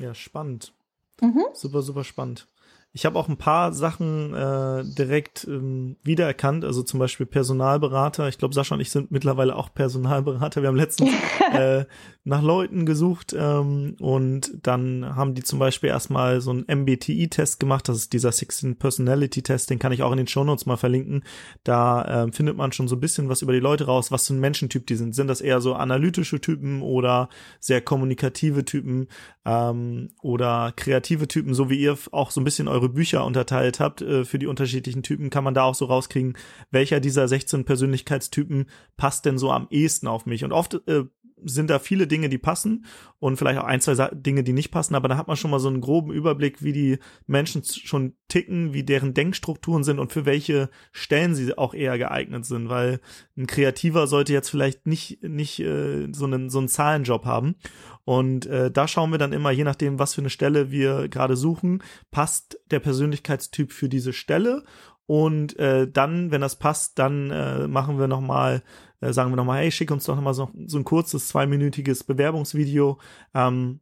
[0.00, 0.72] Ja, spannend.
[1.20, 1.44] Mhm.
[1.52, 2.46] Super, super spannend.
[2.92, 8.28] Ich habe auch ein paar Sachen äh, direkt ähm, wiedererkannt, also zum Beispiel Personalberater.
[8.28, 10.62] Ich glaube, Sascha und ich sind mittlerweile auch Personalberater.
[10.62, 11.10] Wir haben letztens
[11.52, 11.84] äh,
[12.24, 17.88] nach Leuten gesucht ähm, und dann haben die zum Beispiel erstmal so einen MBTI-Test gemacht.
[17.88, 21.24] Das ist dieser 16 Personality Test, den kann ich auch in den Shownotes mal verlinken.
[21.64, 24.34] Da äh, findet man schon so ein bisschen was über die Leute raus, was für
[24.34, 25.14] ein Menschentyp die sind.
[25.14, 27.28] Sind das eher so analytische Typen oder
[27.60, 29.08] sehr kommunikative Typen
[29.44, 34.02] ähm, oder kreative Typen, so wie ihr auch so ein bisschen eure Bücher unterteilt habt
[34.02, 36.36] äh, für die unterschiedlichen Typen, kann man da auch so rauskriegen,
[36.70, 38.66] welcher dieser 16 Persönlichkeitstypen
[38.96, 40.44] passt denn so am ehesten auf mich.
[40.44, 41.04] Und oft äh,
[41.44, 42.84] sind da viele Dinge, die passen
[43.18, 45.60] und vielleicht auch ein, zwei Dinge, die nicht passen, aber da hat man schon mal
[45.60, 50.26] so einen groben Überblick, wie die Menschen schon ticken, wie deren Denkstrukturen sind und für
[50.26, 53.00] welche Stellen sie auch eher geeignet sind, weil
[53.36, 57.56] ein Kreativer sollte jetzt vielleicht nicht, nicht äh, so, einen, so einen Zahlenjob haben.
[58.04, 61.36] Und äh, da schauen wir dann immer, je nachdem, was für eine Stelle wir gerade
[61.36, 64.64] suchen, passt der Persönlichkeitstyp für diese Stelle
[65.08, 68.62] und äh, dann, wenn das passt, dann äh, machen wir nochmal
[69.00, 72.98] sagen wir nochmal, hey, schick uns doch nochmal so, so ein kurzes, zweiminütiges Bewerbungsvideo.
[73.34, 73.80] Ähm,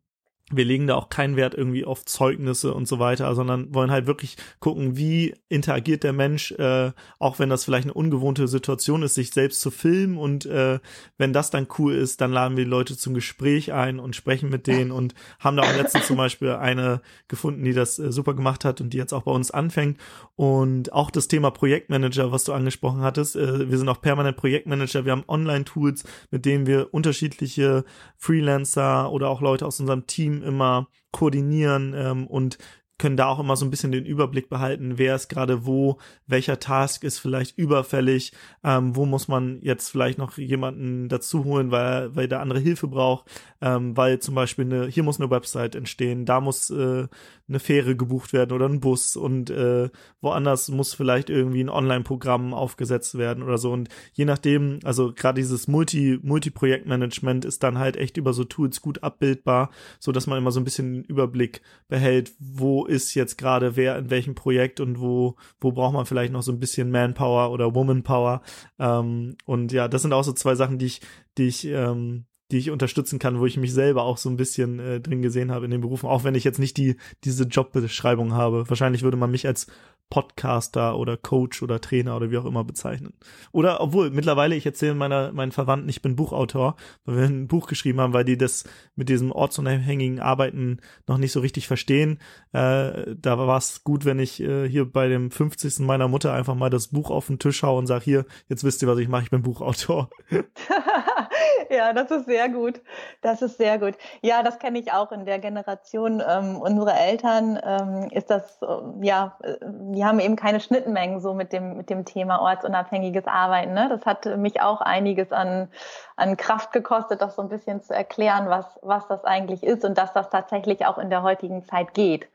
[0.52, 4.06] wir legen da auch keinen Wert irgendwie auf Zeugnisse und so weiter, sondern wollen halt
[4.06, 9.16] wirklich gucken, wie interagiert der Mensch, äh, auch wenn das vielleicht eine ungewohnte Situation ist,
[9.16, 10.16] sich selbst zu filmen.
[10.16, 10.78] Und äh,
[11.18, 14.48] wenn das dann cool ist, dann laden wir die Leute zum Gespräch ein und sprechen
[14.48, 18.34] mit denen und haben da auch letztens zum Beispiel eine gefunden, die das äh, super
[18.34, 19.98] gemacht hat und die jetzt auch bei uns anfängt.
[20.36, 25.04] Und auch das Thema Projektmanager, was du angesprochen hattest, äh, wir sind auch permanent Projektmanager,
[25.04, 27.84] wir haben Online-Tools, mit denen wir unterschiedliche
[28.16, 32.58] Freelancer oder auch Leute aus unserem Team immer koordinieren ähm, und
[32.98, 36.58] können da auch immer so ein bisschen den Überblick behalten, wer ist gerade wo, welcher
[36.58, 38.32] Task ist vielleicht überfällig,
[38.64, 42.88] ähm, wo muss man jetzt vielleicht noch jemanden dazu holen, weil, weil der andere Hilfe
[42.88, 43.26] braucht,
[43.60, 47.06] ähm, weil zum Beispiel eine, hier muss eine Website entstehen, da muss äh,
[47.48, 49.88] eine Fähre gebucht werden oder ein Bus und äh,
[50.20, 53.72] woanders muss vielleicht irgendwie ein Online-Programm aufgesetzt werden oder so.
[53.72, 58.80] Und je nachdem, also gerade dieses Multi, Multi-Projektmanagement ist dann halt echt über so Tools
[58.82, 59.70] gut abbildbar,
[60.00, 63.96] so dass man immer so ein bisschen den Überblick behält, wo ist jetzt gerade wer
[63.96, 67.74] in welchem Projekt und wo, wo braucht man vielleicht noch so ein bisschen Manpower oder
[67.74, 68.42] Womanpower.
[68.78, 71.00] Ähm, und ja, das sind auch so zwei Sachen, die ich,
[71.38, 74.78] die ich ähm, die ich unterstützen kann, wo ich mich selber auch so ein bisschen
[74.78, 78.34] äh, drin gesehen habe in den Berufen, auch wenn ich jetzt nicht die diese Jobbeschreibung
[78.34, 78.68] habe.
[78.68, 79.66] Wahrscheinlich würde man mich als
[80.08, 83.14] Podcaster oder Coach oder Trainer oder wie auch immer bezeichnen.
[83.50, 87.66] Oder obwohl mittlerweile ich erzähle meiner meinen Verwandten, ich bin Buchautor, weil wir ein Buch
[87.66, 90.78] geschrieben haben, weil die das mit diesem ortsunabhängigen Arbeiten
[91.08, 92.20] noch nicht so richtig verstehen.
[92.52, 95.80] Äh, da war es gut, wenn ich äh, hier bei dem 50.
[95.80, 98.82] meiner Mutter einfach mal das Buch auf den Tisch haue und sage hier, jetzt wisst
[98.82, 100.08] ihr, was ich mache, ich bin Buchautor.
[101.70, 102.80] ja, das ist sehr gut.
[103.22, 103.94] Das ist sehr gut.
[104.22, 107.58] Ja, das kenne ich auch in der Generation ähm, unserer Eltern.
[107.62, 108.66] Ähm, ist das, äh,
[109.06, 109.54] ja, äh,
[109.92, 113.72] die haben eben keine Schnittmengen so mit dem, mit dem Thema ortsunabhängiges Arbeiten.
[113.72, 113.88] Ne?
[113.88, 115.68] Das hat mich auch einiges an,
[116.16, 119.98] an Kraft gekostet, das so ein bisschen zu erklären, was, was das eigentlich ist und
[119.98, 122.28] dass das tatsächlich auch in der heutigen Zeit geht.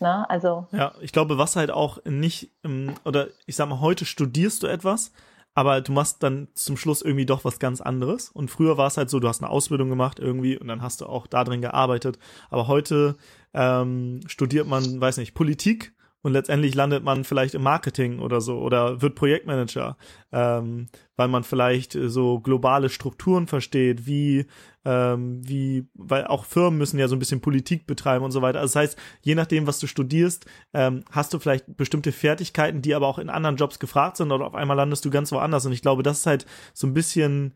[0.00, 0.28] Ne?
[0.28, 0.66] Also.
[0.72, 4.66] Ja, ich glaube, was halt auch nicht, ähm, oder ich sag mal, heute studierst du
[4.66, 5.12] etwas,
[5.58, 8.28] aber du machst dann zum Schluss irgendwie doch was ganz anderes.
[8.28, 11.00] Und früher war es halt so, du hast eine Ausbildung gemacht irgendwie und dann hast
[11.00, 12.16] du auch da drin gearbeitet.
[12.48, 13.16] Aber heute
[13.54, 18.58] ähm, studiert man, weiß nicht, Politik und letztendlich landet man vielleicht im Marketing oder so
[18.58, 19.96] oder wird Projektmanager,
[20.32, 24.46] ähm, weil man vielleicht äh, so globale Strukturen versteht, wie
[24.88, 28.60] ähm, wie, weil auch Firmen müssen ja so ein bisschen Politik betreiben und so weiter.
[28.60, 32.94] Also das heißt, je nachdem, was du studierst, ähm, hast du vielleicht bestimmte Fertigkeiten, die
[32.94, 35.66] aber auch in anderen Jobs gefragt sind oder auf einmal landest du ganz woanders.
[35.66, 37.52] Und ich glaube, das ist halt so ein bisschen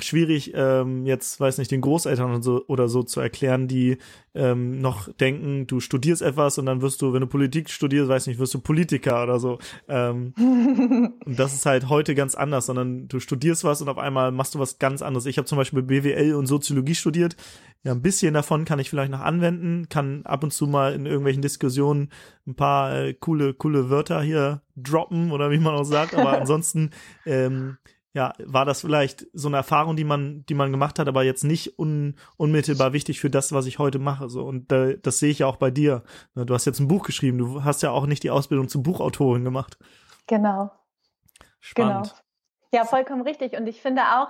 [0.00, 3.98] schwierig, ähm, jetzt, weiß nicht, den Großeltern und so, oder so zu erklären, die
[4.34, 8.26] ähm, noch denken, du studierst etwas und dann wirst du, wenn du Politik studierst, weiß
[8.26, 9.58] nicht, wirst du Politiker oder so.
[9.88, 10.32] Ähm,
[11.26, 14.54] und das ist halt heute ganz anders, sondern du studierst was und auf einmal machst
[14.54, 15.26] du was ganz anderes.
[15.26, 17.36] Ich habe zum Beispiel BWL und Soziologie studiert.
[17.84, 21.04] Ja, ein bisschen davon kann ich vielleicht noch anwenden, kann ab und zu mal in
[21.04, 22.10] irgendwelchen Diskussionen
[22.46, 26.90] ein paar äh, coole, coole Wörter hier droppen oder wie man auch sagt, aber ansonsten
[27.26, 27.76] ähm,
[28.14, 31.44] ja, war das vielleicht so eine Erfahrung, die man, die man gemacht hat, aber jetzt
[31.44, 34.28] nicht un, unmittelbar wichtig für das, was ich heute mache.
[34.28, 36.02] So und äh, das sehe ich ja auch bei dir.
[36.34, 37.38] Du hast jetzt ein Buch geschrieben.
[37.38, 39.78] Du hast ja auch nicht die Ausbildung zum Buchautorin gemacht.
[40.26, 40.70] Genau.
[41.60, 42.08] Spannend.
[42.08, 42.22] Genau.
[42.74, 43.56] Ja, vollkommen richtig.
[43.56, 44.28] Und ich finde auch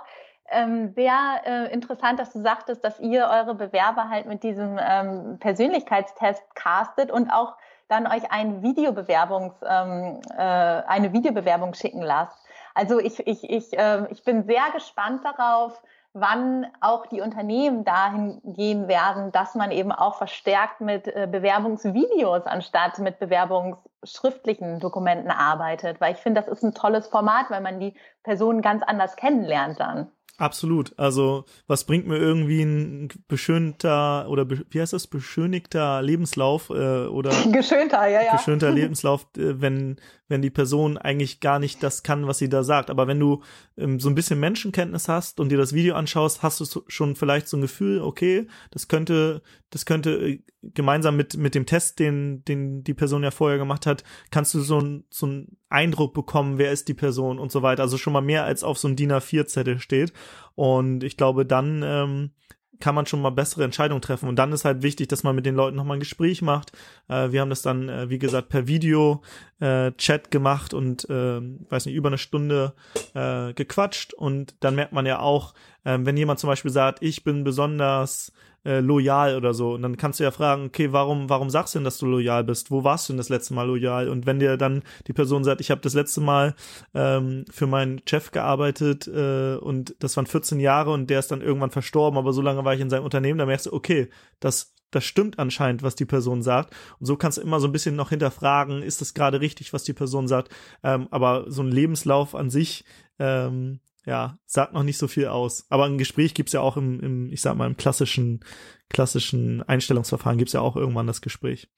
[0.49, 5.37] ähm, sehr äh, interessant, dass du sagtest, dass ihr eure Bewerber halt mit diesem ähm,
[5.39, 7.55] Persönlichkeitstest castet und auch
[7.89, 12.37] dann euch ein Videobewerbungs, ähm, äh, eine Videobewerbung schicken lasst.
[12.73, 15.81] Also ich, ich, ich, äh, ich bin sehr gespannt darauf,
[16.13, 22.45] wann auch die Unternehmen dahin gehen werden, dass man eben auch verstärkt mit äh, Bewerbungsvideos
[22.45, 25.99] anstatt mit bewerbungsschriftlichen Dokumenten arbeitet.
[25.99, 29.79] Weil ich finde, das ist ein tolles Format, weil man die Personen ganz anders kennenlernt
[29.79, 30.11] dann.
[30.37, 30.97] Absolut.
[30.97, 35.05] Also, was bringt mir irgendwie ein beschönter oder be, wie heißt das?
[35.05, 38.35] Beschönigter Lebenslauf äh, oder geschönter, ja, ja.
[38.35, 39.97] Geschönter Lebenslauf, äh, wenn
[40.33, 42.89] wenn die Person eigentlich gar nicht das kann, was sie da sagt.
[42.89, 43.43] Aber wenn du
[43.77, 47.47] ähm, so ein bisschen Menschenkenntnis hast und dir das Video anschaust, hast du schon vielleicht
[47.47, 52.43] so ein Gefühl, okay, das könnte, das könnte äh, gemeinsam mit, mit dem Test, den,
[52.45, 56.57] den die Person ja vorher gemacht hat, kannst du so ein, so ein Eindruck bekommen,
[56.57, 57.83] wer ist die Person und so weiter.
[57.83, 60.13] Also schon mal mehr als auf so ein DIN A4-Zettel steht.
[60.55, 62.31] Und ich glaube, dann ähm,
[62.79, 64.27] kann man schon mal bessere Entscheidungen treffen.
[64.27, 66.73] Und dann ist halt wichtig, dass man mit den Leuten nochmal ein Gespräch macht.
[67.07, 69.21] Äh, wir haben das dann, äh, wie gesagt, per Video
[69.59, 69.91] äh,
[70.29, 72.73] gemacht und, äh, weiß nicht, über eine Stunde
[73.13, 74.13] äh, gequatscht.
[74.13, 75.53] Und dann merkt man ja auch,
[75.85, 78.33] äh, wenn jemand zum Beispiel sagt, ich bin besonders
[78.65, 79.73] äh, loyal oder so.
[79.73, 82.43] Und dann kannst du ja fragen, okay, warum, warum sagst du denn, dass du loyal
[82.43, 82.71] bist?
[82.71, 84.09] Wo warst du denn das letzte Mal loyal?
[84.09, 86.55] Und wenn dir dann die Person sagt, ich habe das letzte Mal
[86.93, 91.41] ähm, für meinen Chef gearbeitet äh, und das waren 14 Jahre und der ist dann
[91.41, 94.09] irgendwann verstorben, aber so lange war ich in seinem Unternehmen, dann merkst du, okay,
[94.39, 96.75] das das stimmt anscheinend, was die Person sagt.
[96.99, 99.83] Und so kannst du immer so ein bisschen noch hinterfragen, ist das gerade richtig, was
[99.83, 100.53] die Person sagt.
[100.83, 102.85] Ähm, aber so ein Lebenslauf an sich,
[103.19, 105.65] ähm, ja, sagt noch nicht so viel aus.
[105.69, 108.43] Aber ein Gespräch gibt's ja auch im, im, ich sag mal, im klassischen,
[108.89, 111.69] klassischen Einstellungsverfahren gibt's ja auch irgendwann das Gespräch.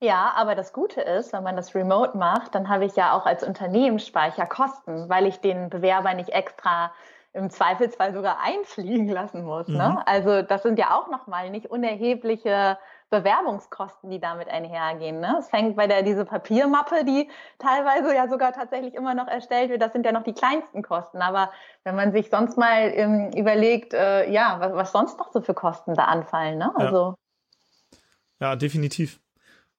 [0.00, 3.26] Ja, aber das Gute ist, wenn man das remote macht, dann habe ich ja auch
[3.26, 6.92] als Unternehmen Speicherkosten, weil ich den Bewerber nicht extra
[7.38, 9.68] im Zweifelsfall sogar einfliegen lassen muss.
[9.68, 9.74] Ne?
[9.74, 9.94] Mhm.
[9.94, 10.06] Ne?
[10.06, 12.78] Also das sind ja auch nochmal nicht unerhebliche
[13.10, 15.20] Bewerbungskosten, die damit einhergehen.
[15.20, 15.36] Ne?
[15.38, 19.80] Es fängt bei der diese Papiermappe, die teilweise ja sogar tatsächlich immer noch erstellt wird,
[19.80, 21.22] das sind ja noch die kleinsten Kosten.
[21.22, 21.50] Aber
[21.84, 25.54] wenn man sich sonst mal ähm, überlegt, äh, ja, was, was, sonst noch so für
[25.54, 26.72] Kosten da anfallen, ne?
[26.74, 27.14] Also
[28.40, 29.20] ja, ja definitiv.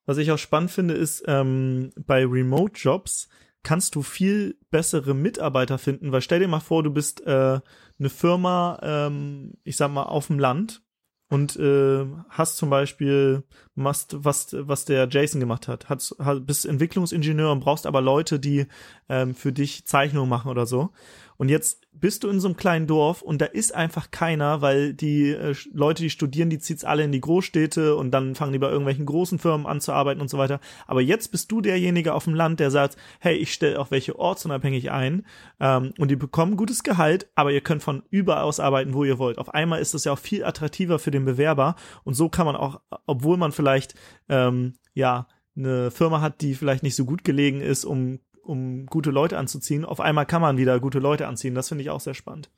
[0.08, 3.30] Was ich auch spannend finde, ist ähm, bei Remote-Jobs
[3.64, 7.60] kannst du viel bessere Mitarbeiter finden, weil stell dir mal vor, du bist äh,
[8.00, 10.82] eine Firma, ähm, ich sag mal, auf dem Land
[11.30, 13.44] und äh, hast zum Beispiel
[13.76, 16.02] machst was was der Jason gemacht hat, hat
[16.46, 18.66] bist Entwicklungsingenieur und brauchst aber Leute, die
[19.10, 20.92] ähm, für dich Zeichnungen machen oder so
[21.40, 24.94] und jetzt bist du in so einem kleinen Dorf und da ist einfach keiner, weil
[24.94, 28.60] die äh, Leute, die studieren, die zieht's alle in die Großstädte und dann fangen die
[28.60, 30.60] bei irgendwelchen großen Firmen an zu arbeiten und so weiter.
[30.86, 34.20] Aber jetzt bist du derjenige auf dem Land, der sagt, hey, ich stelle auch welche
[34.20, 35.26] ortsunabhängig ein
[35.62, 39.18] ähm, und die bekommen gutes Gehalt, aber ihr könnt von überall aus arbeiten, wo ihr
[39.18, 39.38] wollt.
[39.38, 42.58] Auf einmal ist das ja auch viel attraktiver für den Bewerber und so kann man
[42.58, 43.96] auch, obwohl man vielleicht
[44.28, 45.26] ähm, ja
[45.56, 48.20] eine Firma hat, die vielleicht nicht so gut gelegen ist, um
[48.50, 49.86] um gute Leute anzuziehen.
[49.86, 51.54] Auf einmal kann man wieder gute Leute anziehen.
[51.56, 52.50] Das finde ich auch sehr spannend.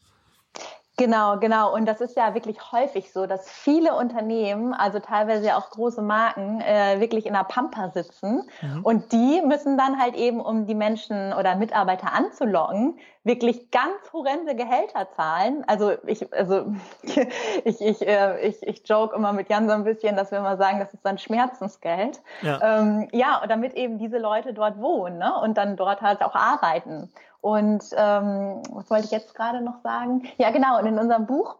[1.01, 1.73] Genau, genau.
[1.73, 6.61] Und das ist ja wirklich häufig so, dass viele Unternehmen, also teilweise auch große Marken,
[6.61, 8.43] äh, wirklich in der Pampa sitzen.
[8.61, 8.83] Mhm.
[8.83, 14.53] Und die müssen dann halt eben, um die Menschen oder Mitarbeiter anzulocken, wirklich ganz horrende
[14.53, 15.63] Gehälter zahlen.
[15.65, 16.71] Also ich, also
[17.63, 20.57] ich, ich, äh, ich, ich joke immer mit Jan so ein bisschen, dass wir immer
[20.57, 22.21] sagen, das ist dann Schmerzensgeld.
[22.43, 25.33] Ja, ähm, ja damit eben diese Leute dort wohnen ne?
[25.41, 27.09] und dann dort halt auch arbeiten.
[27.41, 30.27] Und ähm, was wollte ich jetzt gerade noch sagen?
[30.37, 30.79] Ja, genau.
[30.79, 31.55] Und in unserem Buch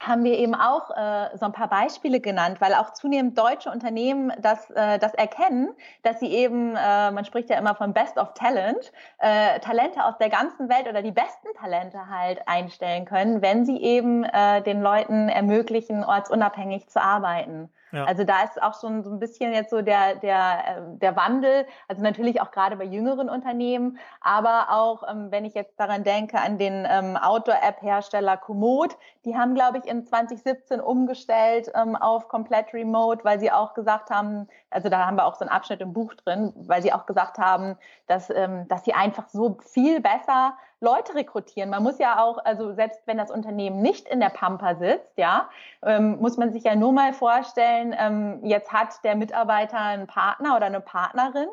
[0.00, 4.32] haben wir eben auch äh, so ein paar Beispiele genannt, weil auch zunehmend deutsche Unternehmen
[4.40, 8.32] das, äh, das erkennen, dass sie eben, äh, man spricht ja immer von Best of
[8.32, 13.66] Talent, äh, Talente aus der ganzen Welt oder die besten Talente halt einstellen können, wenn
[13.66, 17.68] sie eben äh, den Leuten ermöglichen, ortsunabhängig zu arbeiten.
[17.92, 18.04] Ja.
[18.04, 20.36] Also da ist auch schon so ein bisschen jetzt so der, der,
[20.66, 25.54] äh, der Wandel, also natürlich auch gerade bei jüngeren Unternehmen, aber auch, ähm, wenn ich
[25.54, 31.70] jetzt daran denke, an den ähm, Outdoor-App-Hersteller Komoot, die haben, glaube ich, in 2017 umgestellt
[31.74, 35.40] ähm, auf komplett remote, weil sie auch gesagt haben, also da haben wir auch so
[35.40, 37.76] einen Abschnitt im Buch drin, weil sie auch gesagt haben,
[38.06, 41.68] dass, ähm, dass sie einfach so viel besser Leute rekrutieren.
[41.68, 45.50] Man muss ja auch, also selbst wenn das Unternehmen nicht in der Pampa sitzt, ja,
[45.82, 50.56] ähm, muss man sich ja nur mal vorstellen, ähm, jetzt hat der Mitarbeiter einen Partner
[50.56, 51.48] oder eine Partnerin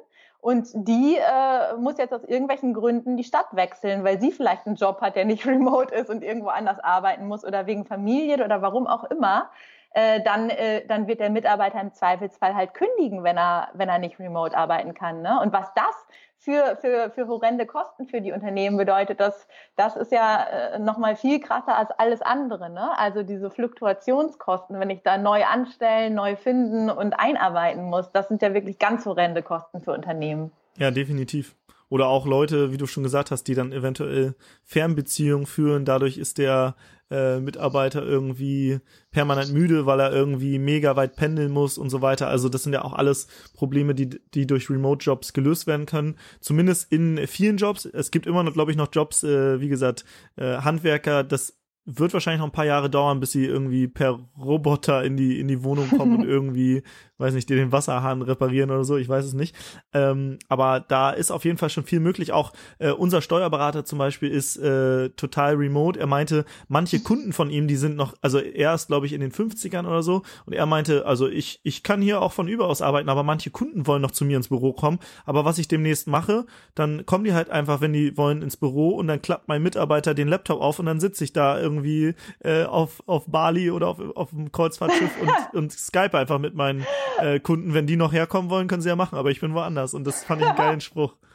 [0.47, 4.77] und die äh, muss jetzt aus irgendwelchen Gründen die Stadt wechseln, weil sie vielleicht einen
[4.77, 8.61] Job hat, der nicht remote ist und irgendwo anders arbeiten muss oder wegen Familie oder
[8.61, 9.49] warum auch immer.
[9.97, 13.97] Äh, dann, äh, dann wird der Mitarbeiter im Zweifelsfall halt kündigen, wenn er, wenn er
[13.97, 15.23] nicht remote arbeiten kann.
[15.23, 15.39] Ne?
[15.41, 16.05] Und was das
[16.37, 21.15] für, für, für horrende Kosten für die Unternehmen bedeutet, das, das ist ja äh, nochmal
[21.15, 22.69] viel krasser als alles andere.
[22.69, 22.95] Ne?
[22.99, 28.43] Also diese Fluktuationskosten, wenn ich da neu anstellen, neu finden und einarbeiten muss, das sind
[28.43, 30.51] ja wirklich ganz horrende Kosten für Unternehmen.
[30.77, 31.55] Ja, definitiv.
[31.89, 35.85] Oder auch Leute, wie du schon gesagt hast, die dann eventuell Fernbeziehungen führen.
[35.85, 36.75] Dadurch ist der
[37.09, 38.79] äh, Mitarbeiter irgendwie
[39.11, 42.27] permanent müde, weil er irgendwie mega weit pendeln muss und so weiter.
[42.27, 46.17] Also das sind ja auch alles Probleme, die, die durch Remote-Jobs gelöst werden können.
[46.39, 47.85] Zumindest in vielen Jobs.
[47.85, 50.05] Es gibt immer noch, glaube ich, noch Jobs, äh, wie gesagt,
[50.35, 51.57] äh, Handwerker, das
[51.89, 55.47] wird wahrscheinlich noch ein paar Jahre dauern, bis sie irgendwie per Roboter in die in
[55.47, 56.83] die Wohnung kommen und irgendwie
[57.17, 59.55] weiß nicht, dir den Wasserhahn reparieren oder so, ich weiß es nicht.
[59.93, 62.31] Ähm, aber da ist auf jeden Fall schon viel möglich.
[62.31, 65.99] Auch äh, unser Steuerberater zum Beispiel ist äh, total remote.
[65.99, 69.21] Er meinte, manche Kunden von ihm, die sind noch, also er ist, glaube ich, in
[69.21, 70.23] den 50ern oder so.
[70.45, 73.87] Und er meinte, also ich, ich kann hier auch von überaus arbeiten, aber manche Kunden
[73.87, 74.99] wollen noch zu mir ins Büro kommen.
[75.25, 76.45] Aber was ich demnächst mache,
[76.75, 80.13] dann kommen die halt einfach, wenn die wollen, ins Büro und dann klappt mein Mitarbeiter
[80.13, 83.99] den Laptop auf und dann sitze ich da irgendwie äh, auf, auf Bali oder auf,
[84.15, 86.85] auf dem Kreuzfahrtschiff und, und Skype einfach mit meinen
[87.19, 89.93] äh, Kunden, wenn die noch herkommen wollen, können sie ja machen, aber ich bin woanders
[89.93, 91.15] und das fand ich einen geilen Spruch.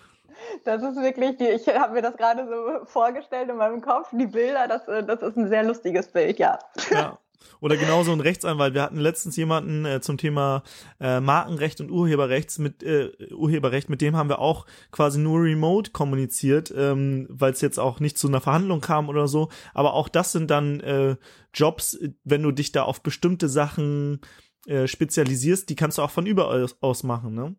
[0.64, 4.26] Das ist wirklich, die, ich habe mir das gerade so vorgestellt in meinem Kopf, die
[4.26, 6.58] Bilder, das, äh, das ist ein sehr lustiges Bild, ja.
[6.90, 7.18] Ja.
[7.60, 8.74] Oder genauso ein Rechtsanwalt.
[8.74, 10.62] Wir hatten letztens jemanden äh, zum Thema
[11.00, 15.92] äh, Markenrecht und Urheberrechts mit äh, Urheberrecht, mit dem haben wir auch quasi nur remote
[15.92, 19.48] kommuniziert, ähm, weil es jetzt auch nicht zu einer Verhandlung kam oder so.
[19.74, 21.16] Aber auch das sind dann äh,
[21.54, 24.20] Jobs, wenn du dich da auf bestimmte Sachen
[24.66, 27.56] äh, spezialisierst, die kannst du auch von überall aus machen, ne?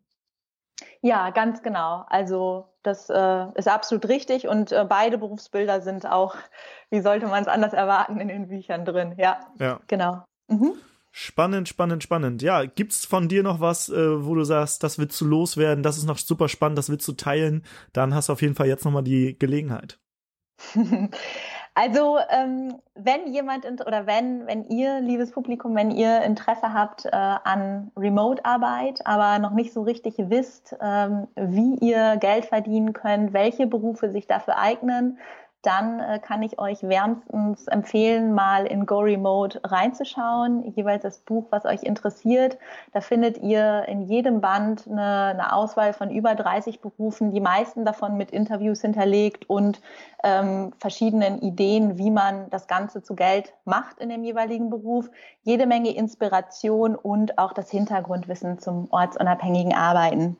[1.02, 2.04] Ja, ganz genau.
[2.08, 6.34] Also das äh, ist absolut richtig und äh, beide Berufsbilder sind auch,
[6.90, 9.14] wie sollte man es anders erwarten, in den Büchern drin.
[9.18, 9.80] Ja, ja.
[9.86, 10.24] genau.
[10.48, 10.74] Mhm.
[11.12, 12.42] Spannend, spannend, spannend.
[12.42, 15.96] Ja, gibt's von dir noch was, äh, wo du sagst, das willst du loswerden, das
[15.96, 17.64] ist noch super spannend, das willst du teilen?
[17.92, 20.00] Dann hast du auf jeden Fall jetzt nochmal die Gelegenheit.
[21.76, 27.10] Also ähm, wenn jemand oder wenn, wenn ihr, liebes Publikum, wenn ihr Interesse habt äh,
[27.10, 33.66] an Remote-Arbeit, aber noch nicht so richtig wisst, ähm, wie ihr Geld verdienen könnt, welche
[33.66, 35.18] Berufe sich dafür eignen,
[35.64, 41.46] dann äh, kann ich euch wärmstens empfehlen, mal in Go Remote reinzuschauen, jeweils das Buch,
[41.50, 42.58] was euch interessiert.
[42.92, 47.84] Da findet ihr in jedem Band eine, eine Auswahl von über 30 Berufen, die meisten
[47.84, 49.80] davon mit Interviews hinterlegt und
[50.22, 55.10] ähm, verschiedenen Ideen, wie man das Ganze zu Geld macht in dem jeweiligen Beruf.
[55.42, 60.36] Jede Menge Inspiration und auch das Hintergrundwissen zum ortsunabhängigen Arbeiten.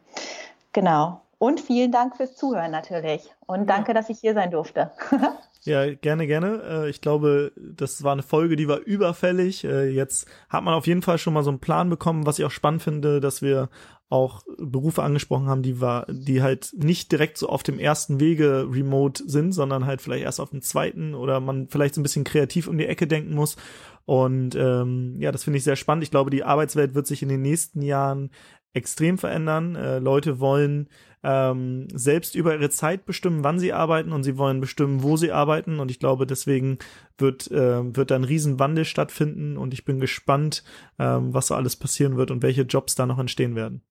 [0.73, 1.21] Genau.
[1.39, 3.23] Und vielen Dank fürs Zuhören natürlich.
[3.47, 3.95] Und danke, ja.
[3.95, 4.91] dass ich hier sein durfte.
[5.67, 6.63] Ja, gerne, gerne.
[6.63, 9.65] Äh, ich glaube, das war eine Folge, die war überfällig.
[9.65, 12.45] Äh, jetzt hat man auf jeden Fall schon mal so einen Plan bekommen, was ich
[12.45, 13.71] auch spannend finde, dass wir
[14.11, 18.69] auch Berufe angesprochen haben, die war, die halt nicht direkt so auf dem ersten Wege
[18.71, 22.25] remote sind, sondern halt vielleicht erst auf dem zweiten oder man vielleicht so ein bisschen
[22.25, 23.57] kreativ um die Ecke denken muss.
[24.05, 26.05] Und ähm, ja, das finde ich sehr spannend.
[26.05, 28.31] Ich glaube, die Arbeitswelt wird sich in den nächsten Jahren
[28.75, 29.77] extrem verändern.
[29.77, 30.89] Äh, Leute wollen
[31.23, 35.33] ähm, selbst über ihre Zeit bestimmen, wann sie arbeiten und sie wollen bestimmen, wo sie
[35.33, 35.81] arbeiten.
[35.81, 36.79] Und ich glaube, deswegen
[37.17, 40.65] wird, äh, wird da ein Riesenwandel stattfinden und ich bin gespannt,
[40.99, 43.83] ähm, was so alles passieren wird und welche Jobs da noch entstehen werden.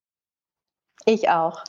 [1.05, 1.63] Ich auch.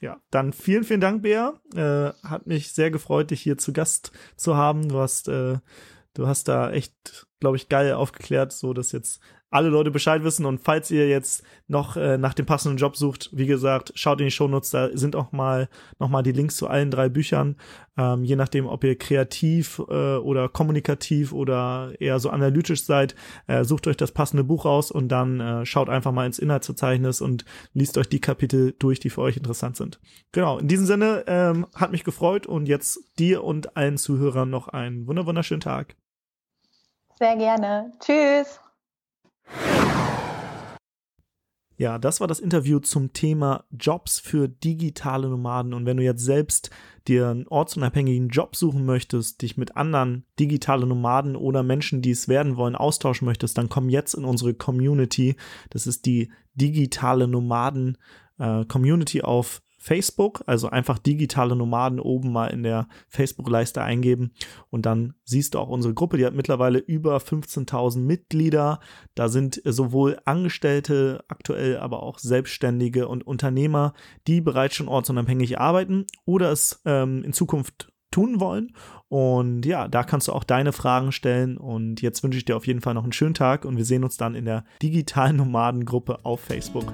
[0.00, 1.54] Ja, dann vielen, vielen Dank, Bea.
[1.74, 4.88] Äh, hat mich sehr gefreut, dich hier zu Gast zu haben.
[4.88, 5.58] Du hast, äh,
[6.14, 9.20] du hast da echt, glaube ich, geil aufgeklärt, so dass jetzt
[9.52, 10.46] alle Leute Bescheid wissen.
[10.46, 14.26] Und falls ihr jetzt noch äh, nach dem passenden Job sucht, wie gesagt, schaut in
[14.26, 17.56] die Shownotes, da sind auch mal nochmal die Links zu allen drei Büchern.
[17.96, 23.14] Ähm, je nachdem, ob ihr kreativ äh, oder kommunikativ oder eher so analytisch seid,
[23.46, 27.20] äh, sucht euch das passende Buch raus und dann äh, schaut einfach mal ins Inhaltsverzeichnis
[27.20, 27.44] und
[27.74, 30.00] liest euch die Kapitel durch, die für euch interessant sind.
[30.32, 34.68] Genau, in diesem Sinne ähm, hat mich gefreut und jetzt dir und allen Zuhörern noch
[34.68, 35.96] einen wunderschönen Tag.
[37.18, 37.92] Sehr gerne.
[38.00, 38.58] Tschüss.
[41.82, 45.74] Ja, das war das Interview zum Thema Jobs für digitale Nomaden.
[45.74, 46.70] Und wenn du jetzt selbst
[47.08, 52.28] dir einen ortsunabhängigen Job suchen möchtest, dich mit anderen digitalen Nomaden oder Menschen, die es
[52.28, 55.34] werden wollen, austauschen möchtest, dann komm jetzt in unsere Community.
[55.70, 57.98] Das ist die digitale Nomaden
[58.38, 64.32] äh, Community auf Facebook, also einfach digitale Nomaden oben mal in der Facebook-Leiste eingeben
[64.70, 68.78] und dann siehst du auch unsere Gruppe, die hat mittlerweile über 15.000 Mitglieder.
[69.16, 73.92] Da sind sowohl Angestellte aktuell, aber auch Selbstständige und Unternehmer,
[74.28, 78.72] die bereits schon ortsunabhängig arbeiten oder es ähm, in Zukunft tun wollen.
[79.08, 81.56] Und ja, da kannst du auch deine Fragen stellen.
[81.56, 84.04] Und jetzt wünsche ich dir auf jeden Fall noch einen schönen Tag und wir sehen
[84.04, 86.92] uns dann in der digitalen Nomadengruppe auf Facebook.